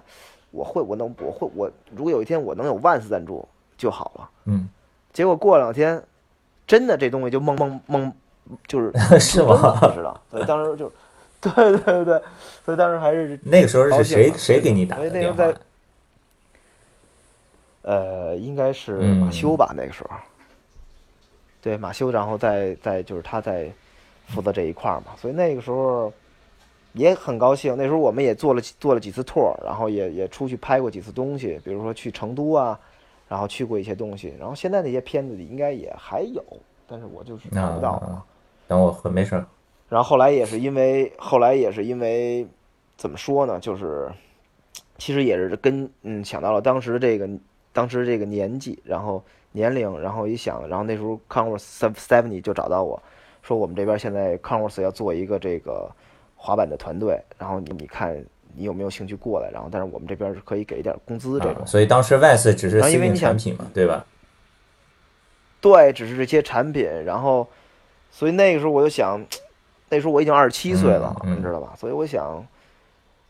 [0.51, 3.49] 我会我能我会我如果有一天我能有万斯赞助
[3.79, 4.31] 就好了。
[4.45, 4.69] 嗯，
[5.13, 6.03] 结果过两天，
[6.67, 8.13] 真的这东西就蒙蒙蒙
[8.67, 9.79] 就是 是吗？
[9.81, 10.93] 不知道，所以当时就，
[11.41, 12.23] 对对对对，
[12.65, 15.61] 所以当时还是那个时候是谁谁给你打的电话那时候在？
[17.83, 20.11] 呃，应该是嗯马修吧，那个时候。
[21.63, 23.71] 对马修，然后再再就是他在
[24.29, 26.11] 负责这一块儿嘛，所以那个时候
[26.95, 27.77] 也很高兴。
[27.77, 32.79] 那时候我们也做了做了几次 tour，然后也也出去拍过几次东西，比如说去成都啊，
[33.29, 34.35] 然后去过一些东西。
[34.39, 36.43] 然后现在那些片子里应该也还有，
[36.87, 38.25] 但是我就是看不到了。
[38.71, 39.45] 啊，等我回没事儿。
[39.89, 42.47] 然后后来也是因为，后来也是因为，
[42.97, 43.59] 怎么说呢？
[43.59, 44.09] 就是
[44.97, 47.29] 其实也是跟嗯想到了当时这个
[47.73, 53.03] 当时这个年纪，然后年龄，然后一想，然后那时候 Converse Stephanie 就找到我
[53.43, 55.91] 说，我们这边现在 Converse 要做一个这个
[56.37, 58.17] 滑板的团队，然后你你看
[58.55, 59.51] 你有没有兴趣过来？
[59.51, 61.67] 然后但是我们这边是可以给一点工资这种啊，。
[61.67, 64.07] 所以当时 Vans 只是因为产品嘛，对吧？
[65.61, 67.47] 对，只是这些产品，然后，
[68.11, 69.21] 所以那个时候我就想，
[69.89, 71.73] 那时候我已经二十七岁了，嗯嗯你知道吧？
[71.79, 72.45] 所以我想，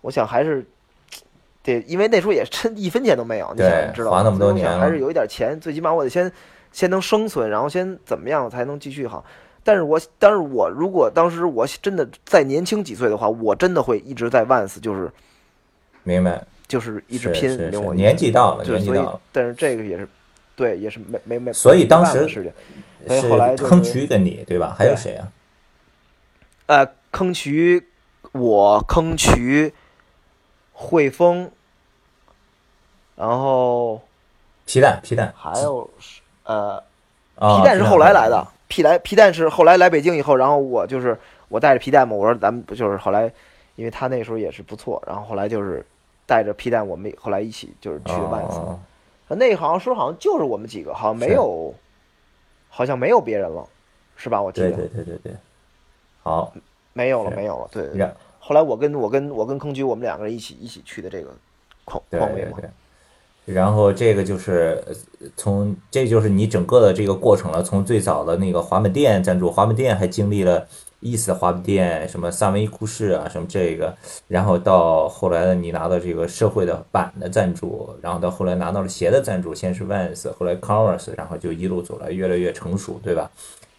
[0.00, 0.64] 我想还是
[1.62, 4.16] 得，因为那时候也真一分钱都没有，你想你知道吧？
[4.18, 6.30] 花那么多年还是有一点钱，最起码我得先
[6.72, 9.24] 先能生存，然后先怎么样才能继续好。
[9.62, 15.10] 但是我，但是我如果当时我真的再年轻几岁的话，我真的会一直在 Vans，就是
[16.02, 20.08] 明白，就是一直拼，是是领我年纪到了，对，所以年纪到了，但是这个也是，
[20.56, 22.26] 对，也是没没没，所以当时
[23.08, 24.74] 是是坑渠跟你对吧？
[24.78, 25.28] 还有谁啊？
[26.66, 27.88] 呃，坑渠，
[28.32, 29.74] 我坑渠，
[30.72, 31.50] 汇丰，
[33.16, 34.00] 然后
[34.66, 36.82] 皮蛋，皮蛋还有是呃，
[37.34, 43.24] 啊，皮蛋是后来来的的，皮来皮蛋是后来来北京以后，然后我就是我带着皮蛋嘛，我说咱们就是后来，
[43.74, 45.84] 因为他那时候也是不错，然后后来就是
[46.24, 48.78] 带着皮蛋，我们后来一起就是去的万斯，哦，
[49.30, 51.74] 那个好像说好像就是我们几个，好像没是有，
[52.70, 53.68] 好像没有别人了，
[54.16, 54.40] 是吧？
[54.40, 55.32] 我记得对对对对对，
[56.22, 56.54] 好，
[56.94, 57.98] 没有了，没有了，对对对。
[57.98, 61.30] 然后来我跟我跟我跟坑局，我们两个人一起一起去的这个
[61.84, 62.52] 匡对匡威嘛。
[62.56, 63.54] 对对。
[63.54, 64.94] 然后这个就是呃
[65.36, 70.66] 从这就是你整个的这个过程了，从最早的那个滑板店赞助，滑板店还经历了
[71.00, 73.96] East 滑板店，什么萨文伊库士啊，什么这个，
[74.28, 83.30] 然后到后来的你拿到这个社会的版的赞助，然后到后来拿到了鞋的赞助，先是 Vans，后来 Converse，然后就一路走来越来越成熟，对吧？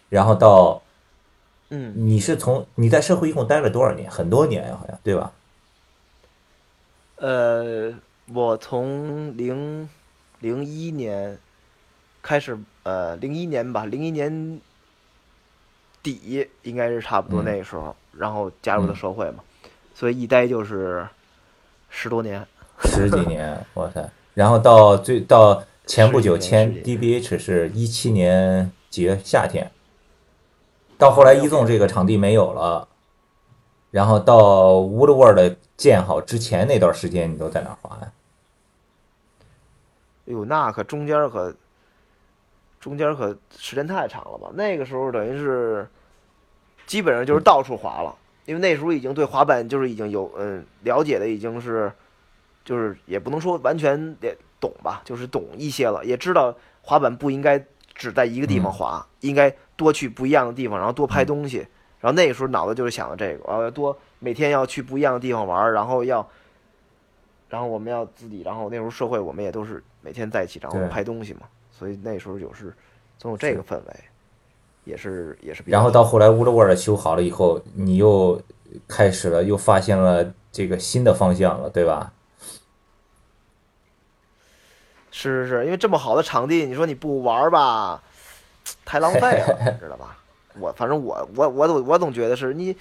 [0.08, 0.82] 然后到
[1.70, 4.10] 嗯，你是从你在社会一共待了多少年？
[4.10, 5.32] 很多年呀，好像对吧？
[7.16, 7.94] 呃，
[8.34, 9.88] 我从零
[10.40, 11.38] 零一年
[12.20, 14.60] 开始，呃，零一年吧，零一年
[16.02, 17.44] 底应该是差不多嗯。
[17.44, 18.96] 那个时候，然后加入的嗯。
[18.96, 19.44] 社会嘛，
[19.94, 21.06] 所以一待就是
[21.88, 22.46] 十多年。
[22.84, 24.10] 十几年， 哇塞！
[24.34, 29.70] 然后到最到前不久签 DBH 是一七年几月夏天，
[30.98, 32.88] 到后来一纵这个场地没有了，
[33.90, 38.12] 然后到 Woodward 建好之前那段时间，你都在哪儿滑呀？
[40.26, 41.54] 哎呦，那可中间可
[42.82, 44.50] 中间可时间太长了吧？
[44.54, 45.88] 那个时候等于是
[46.84, 48.12] 基本上就是到处滑了，
[48.44, 51.92] 因为那时候已经对滑板就是已经有嗯了解的已经是
[52.64, 57.64] 就是也不能说完全也懂吧，就是懂一些了，也知道滑板不应该
[57.94, 61.66] 只在一个地方嗯滑，应该多去不一样的地方，然后多拍东西。
[62.00, 66.28] 然后那个时候脑子就是想的这个，然后要多每天要去不一样的地方玩儿，然后要，
[67.48, 71.42] 然后我们要自己，然后那时候社会我们也都是每天在一起，然后拍东西嘛，
[71.82, 72.72] 所以那时候就是
[73.18, 73.96] 总有这个氛围，
[74.84, 78.40] 也是也是比较然后到后来 Woodward 修好了以后，你又
[78.86, 82.12] 开始了，又发现了这个新的方向了，对吧？
[85.10, 88.00] 是是是，因为这么好的场地，你说你不玩儿吧，
[88.84, 90.16] 太浪费了， 你知道吧？
[90.60, 92.76] 我反正我我我总我总觉得是你，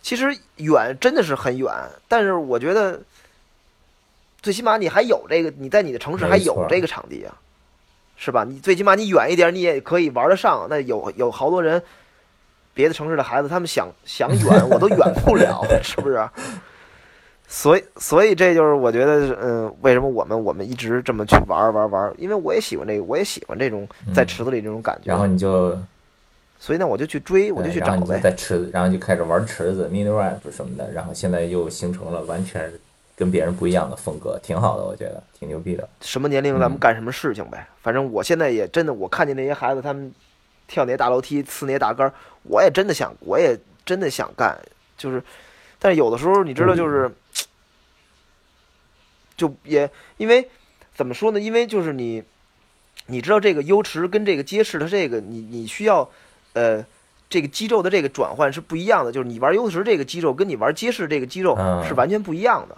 [0.00, 0.26] 其实
[0.58, 1.74] 远真的是很远，
[2.06, 3.02] 但是我觉得
[4.40, 7.36] 最起码你还有这个，你在你的城市还有这个场地啊，
[8.16, 8.44] 是吧？
[8.44, 10.66] 你最起码你远一点，你也可以玩得上。
[10.70, 11.82] 那有有好多人，
[12.72, 16.28] 别的城市的孩子，他们想想远，我都远不了， 是不是？
[17.46, 22.14] 所以，所以这就是我觉得，嗯，为什么我们我们一直这么去玩儿玩儿玩儿？
[22.16, 25.10] 因为我也喜欢这个，我也喜欢这种在嗯池子里这种感觉。
[25.10, 25.76] 然后你就
[26.58, 28.18] 所以呢，我就去追，我就去找呗。
[28.18, 32.72] 在池子，然后就开始玩池子、mini ramp 什么的，然后现在又形成了完全
[33.16, 35.88] 跟别人不一样的风格，挺好的，我觉得挺牛逼的。
[36.00, 37.66] 什么年龄咱们嗯干什么事情呗。
[37.82, 40.12] 反正我现在也真的，我看见那些孩子他们
[40.66, 42.12] 跳那些大楼梯、呲那些大杆儿，
[42.42, 44.58] 我也真的想，我也真的想干。
[44.96, 45.22] 就是，
[45.78, 47.10] 但是有的时候你知道，就是，
[49.36, 50.48] 就也因为
[50.94, 51.38] 怎么说呢？
[51.38, 52.22] 因为就是你，
[53.06, 56.08] 你知道这个优池跟这个街市，它这个你你需要，
[56.54, 56.84] 呃。
[57.30, 62.76] 这个肌肉的这个转换是不一样的，就是你玩游石这个肌肉跟你玩街式这个肌肉嗯是完全不一样的。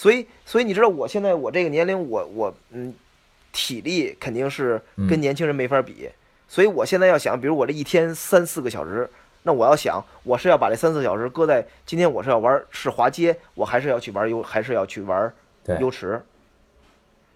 [0.00, 2.94] 所以，所以你知道我现在我这个年龄，我我嗯，
[3.52, 6.08] 体力肯定是跟嗯年轻人没法比。
[6.48, 9.06] 所以我现在要想，比如我这一天三四个小时，
[9.42, 15.30] 那我要想，我是要把这三四个小时搁在今天我是要玩是滑街，我还是要去玩游，还是要去玩
[15.62, 16.18] 对游池？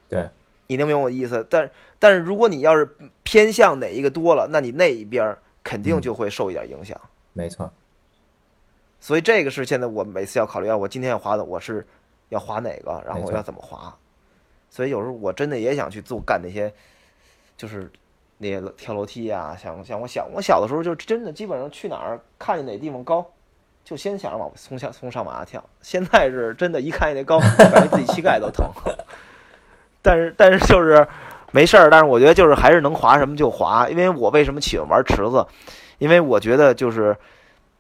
[0.09, 0.27] 对，
[0.69, 1.47] 你能明白我的意思？
[1.51, 2.89] 但但是如果你要是
[3.25, 6.99] 偏向哪一个多了，那你那一边儿肯定嗯就会受一点影响。
[7.35, 7.71] 没错，
[9.01, 11.87] 所以这个是现在我每次要考虑啊，我今天要滑的我是
[12.35, 13.95] 要滑哪个，然后要怎么滑。
[14.68, 16.72] 所以有时候我真的也想去做干那些，
[17.57, 17.91] 就是
[18.39, 23.24] 那些跳楼梯啊，像像我小我小的时候就真的基本上去哪儿看见哪地方高，
[23.85, 25.64] 就先想着往从下从上往下跳。
[25.80, 28.66] 现在是真的，一看见那高，感觉自己膝盖都疼。
[30.03, 31.07] 但是但是就是
[31.53, 35.47] 没事儿，但是我觉得就是还是能滑什么就滑，因为我为什么喜欢玩池子？
[35.99, 37.16] 因为我觉得就是，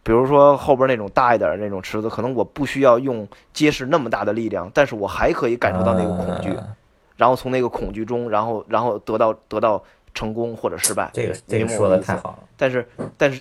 [0.04, 6.76] 比如说后边那种大一点的那种池子，可能我不需要用结实那么大的力量，但是我还可以感受到那个恐惧，啊
[7.16, 9.82] 然后从那个恐惧中，然后然后得到得到
[10.12, 11.10] 成功或者失败。
[11.14, 12.38] 这个这明个说的太好了。
[12.56, 12.86] 但是
[13.16, 13.40] 但是，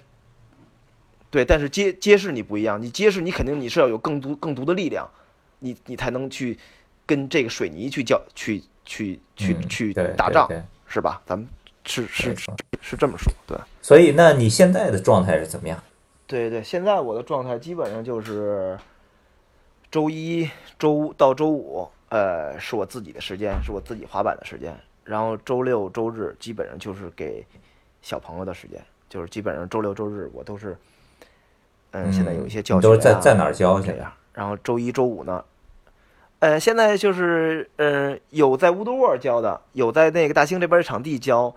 [1.30, 5.10] 对，但是揭揭示你不一样，你揭示你肯定你是要有更足更足的力量，
[5.60, 6.58] 你你才能去
[7.06, 10.48] 跟这个水泥去较去去去嗯去打仗，
[10.88, 11.22] 是吧？
[11.26, 11.46] 咱们
[11.84, 12.34] 是是
[12.80, 13.58] 是这么说，对。
[13.82, 15.84] 所以，那你现在的状态是怎么样？
[16.34, 18.76] 对对，现在我的状态基本上就是
[19.92, 24.76] 周一周到周五，呃，是我自己的时间，是我自己滑板的时间。
[25.04, 27.46] 然后周六周日基本上就是给
[28.02, 30.76] 小朋友的时间，就是基本上周六周日我都是，
[31.92, 33.92] 嗯，现在有一些教学、啊你都是在在哪儿教去？
[33.92, 34.12] 这样。
[34.34, 35.46] 然后周一周五呢，
[36.40, 41.54] 呃，现在就是呃，有在乌多沃教的，有在那个大兴这边的场地教，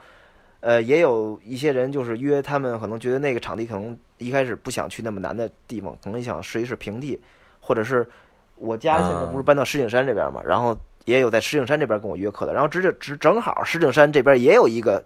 [0.61, 7.21] 呃，也有一些人就是约他们，可能觉得那个场地可能一开始不想去那么难的地方，可能想试一试平地，
[7.61, 8.07] 或者是
[8.57, 15.03] 我家现在不是搬到石景山这边嘛，然后也有在石景山这边跟我约课的，然后直接直正好石景山这边也有一个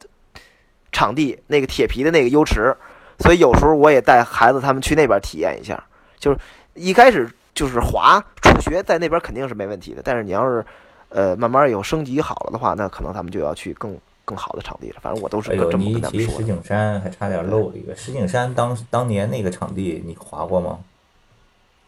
[0.92, 2.76] 场地，那个铁皮的那个优池，
[3.18, 5.82] 所以有时候我也带孩子他们去那边体验一下，
[6.18, 6.38] 就是
[6.74, 10.64] 一开始就是滑初学在那边肯定是没问题的，但是你要是
[11.08, 14.96] 呃慢慢以后升级好了的话，那可能他们就要去更更好的场地了。
[15.00, 16.38] 反正我都是这么你一跟他们说的。
[16.38, 17.94] 提石景山，还差点漏了一个。
[17.96, 20.80] 石景山当当年那个场地，你滑过吗？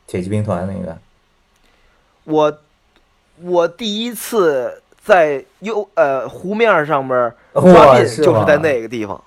[0.06, 0.98] 铁骑兵团那个，
[2.24, 2.58] 我
[3.40, 9.22] 我第一次在优呃湖面上面抓哇，鬓是吗就是在那个地方。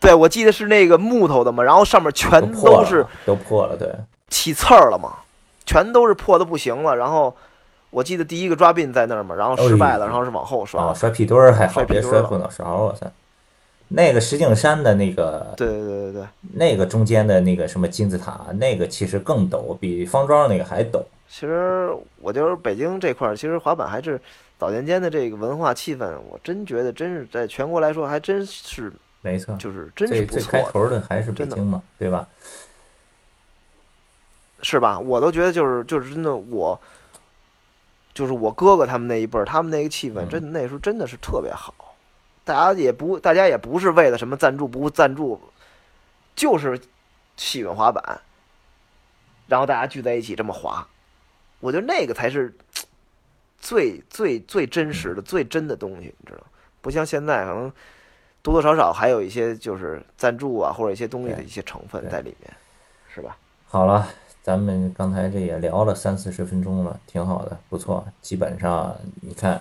[0.00, 3.92] 对，我记得是那个木头的嘛，然后上面全都是了，都破了，对。
[4.28, 5.18] 起刺儿了嘛，
[5.66, 6.96] 全都是破的不行了。
[6.96, 7.34] 然后
[7.94, 10.82] 我记得第一个抓鬓在那儿嘛，然后失败了，哎然后是往后摔。
[10.82, 13.06] 啊，摔屁墩儿还好，别摔摔屁墩儿了后脑勺，我操！
[13.86, 21.00] 那个石景山的那个对对对对对，那个中间的那个什么金字塔，那个其实更陡，比方庄那个还陡。
[21.28, 21.88] 其实
[22.20, 24.20] 我觉得北京这块儿，其实滑板还是
[24.58, 32.26] 早年间的这个文化气氛，我真觉得真是在全国来说还真是没错，就是真是最最开不错的，头的还是北京嘛，对吧？
[34.62, 34.98] 是吧？
[34.98, 36.80] 我都觉得就是就是真的我。
[38.14, 41.74] 就是我哥哥他们那一辈儿，他们那个气氛，嗯真的那时候真的是特别好。
[42.44, 45.40] 大家也不，大家也不是为了什么赞助不赞助，
[46.36, 46.80] 就是
[47.36, 48.20] 喜欢滑板，
[49.48, 50.86] 然后大家聚在一起这么滑，
[51.60, 52.54] 我觉得那个才是
[53.58, 56.44] 最最最真实的、最真的东西，你知道吗？
[56.82, 57.72] 不像现在可能
[58.42, 62.54] 多多少少还有一些就是赞助啊，或者一些东西的一些成分在里面，
[63.12, 63.36] 是吧？
[63.66, 64.06] 好了，
[64.44, 68.04] 咱们刚才这也聊了三四十分钟了，挺好的，不错。
[68.20, 69.58] 基本上你看，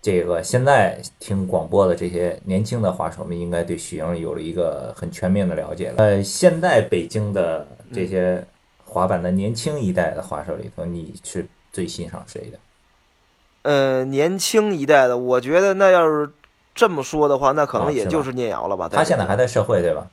[0.00, 5.96] 这个现在听广播的这些年轻的滑手们，应该对许莹有了一个很全面的了解了。
[5.96, 8.46] 呃，现在北京的这些
[8.84, 12.58] 滑板的年轻一代的滑手里头，你是最欣赏谁的？
[13.62, 16.30] 呃，年轻一代的，我觉得那要是
[16.72, 18.88] 这么说的话，那可能也就是聂瑶了吧？
[18.88, 20.08] 他现在还在社会，对吧？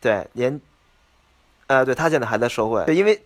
[0.00, 0.60] 对年，
[1.68, 3.20] 呃，对他现在还在社会，对，因为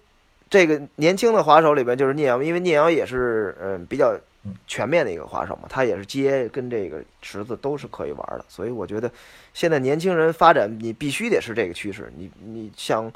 [0.49, 9.11] 这个年轻的滑手里边就是聂阳，因为聂阳也是嗯比较嗯全面的一个滑手嘛，他也是接跟这个池子都是可以玩的，所以我觉得
[9.53, 13.13] 现在年轻人发展你必须得是这个趋势，你你想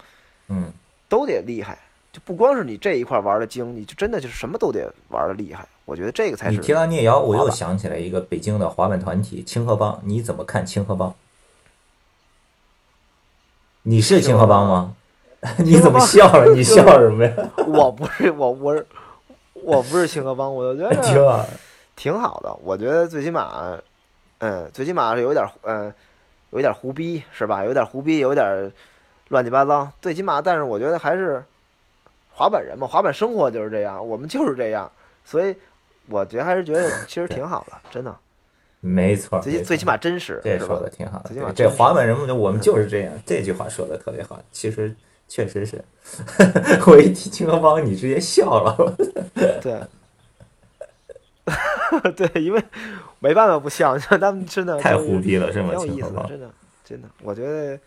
[0.48, 0.70] 嗯，
[1.08, 1.78] 都得厉害，
[2.12, 11.14] 就不光是你这一块玩的精，你就真的就是什么都得玩的厉害，我觉得这个才是你是提到聂瑶，我又想起来一个北京的滑板团体清河帮，你怎么看清河帮？
[13.86, 14.94] 你是清河帮吗？
[15.58, 16.52] 你怎么笑了？
[16.54, 17.32] 你笑什么呀？
[17.66, 18.86] 我不是我我是
[19.52, 21.46] 我不是青河帮，我觉得 挺好，
[21.94, 22.54] 挺好的。
[22.62, 23.78] 我觉得最起码，
[24.38, 25.92] 嗯，最起码是有点嗯，
[26.50, 27.64] 有点胡逼是吧？
[27.64, 28.72] 有点胡逼，有点
[29.28, 29.88] 乱七八糟。
[30.00, 31.42] 最起码，但是我觉得还是
[32.32, 34.90] 滑板人嘛，滑板生活就是这样，我们就是这样，
[35.24, 35.54] 所以
[36.08, 38.14] 我觉得还是觉得其实挺好的，真的。
[38.80, 41.28] 没错，最最起码真实，这说的挺好的。
[41.30, 43.12] 最起码这滑板人们，我们就是这样。
[43.24, 44.94] 这句话说的特别好，其实
[45.28, 45.82] 确实是。
[46.86, 48.94] 我一提青河帮，你直接笑了。
[49.62, 49.80] 对，
[52.28, 52.62] 对，因为
[53.18, 55.74] 没办法不笑，他们真的太胡逼了，是吗？
[55.76, 56.50] 挺有意思的，真的，
[56.84, 57.78] 真的，我觉得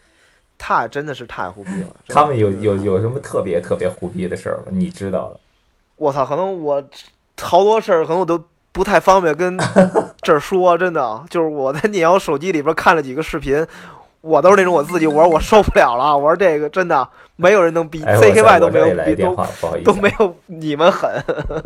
[0.58, 1.96] 太真的是太胡逼了。
[2.08, 4.66] 他们有有有什么特别特别胡逼的事儿吗？
[4.72, 5.40] 你知道的？
[5.96, 6.84] 我操，可能我
[7.40, 8.44] 好多事儿，可能我都。
[8.74, 9.58] 不太方便跟
[10.22, 13.66] 这儿说，真的，就是我在你瑶手机里边看了几个视频，
[14.28, 19.36] 我都是那种我自己，我说我受不了了，我说这个真的没有人能比 CKY 都没有比都
[19.86, 21.10] 都没有你们狠，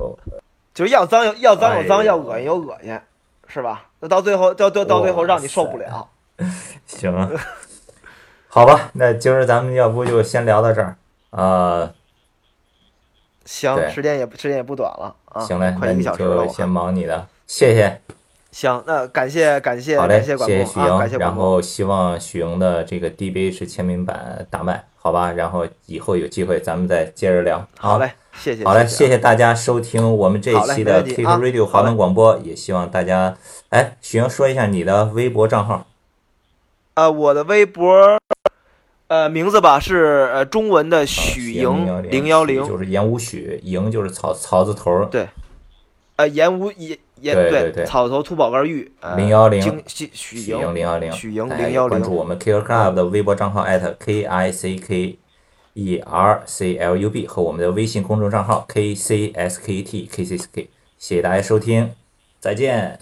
[0.74, 3.00] 就是要脏要脏有脏，要恶心有恶心，
[3.48, 3.86] 是吧？
[4.00, 6.08] 那到最后到到到最后让你受不了。
[6.86, 7.30] 行，
[8.48, 10.96] 好吧，那今儿咱们要不就先聊到这儿
[11.32, 11.92] 啊。
[13.46, 18.02] 行，时间也时间也不短了啊，行嘞，快一个小时了，先忙你的，谢谢。
[18.52, 25.32] 行，那感谢感谢，好嘞，谢谢许莹，然后希望许莹的这个 DBH 签名版大卖，好吧？
[25.32, 27.66] 然后以后有机会咱们再接着聊。
[27.78, 28.66] 好嘞，谢谢。
[28.66, 33.38] 好嘞，谢谢大家收听我们这一期的 Kick Radio 华文广播，也希望大家，
[33.70, 35.88] 哎，许莹说一下你的微博账号。
[36.96, 38.20] 呃，我的微博。
[39.08, 45.04] 呃，名字吧是呃中文的许莹零幺零，就是言无许，莹就是草草字头。
[45.12, 45.28] 对，
[46.16, 52.00] 呃言无言言对对草头秃宝盖玉零幺零许许莹零幺零，许莹零幺零。
[52.00, 53.64] 关注我们 Kicker Club 的微博账号
[54.00, 55.18] @K I C K
[55.74, 60.50] E R C L U B 和我们的微信公众账号 K C S K T K C S
[60.52, 61.92] K，谢谢大家收听，
[62.40, 63.00] 再见。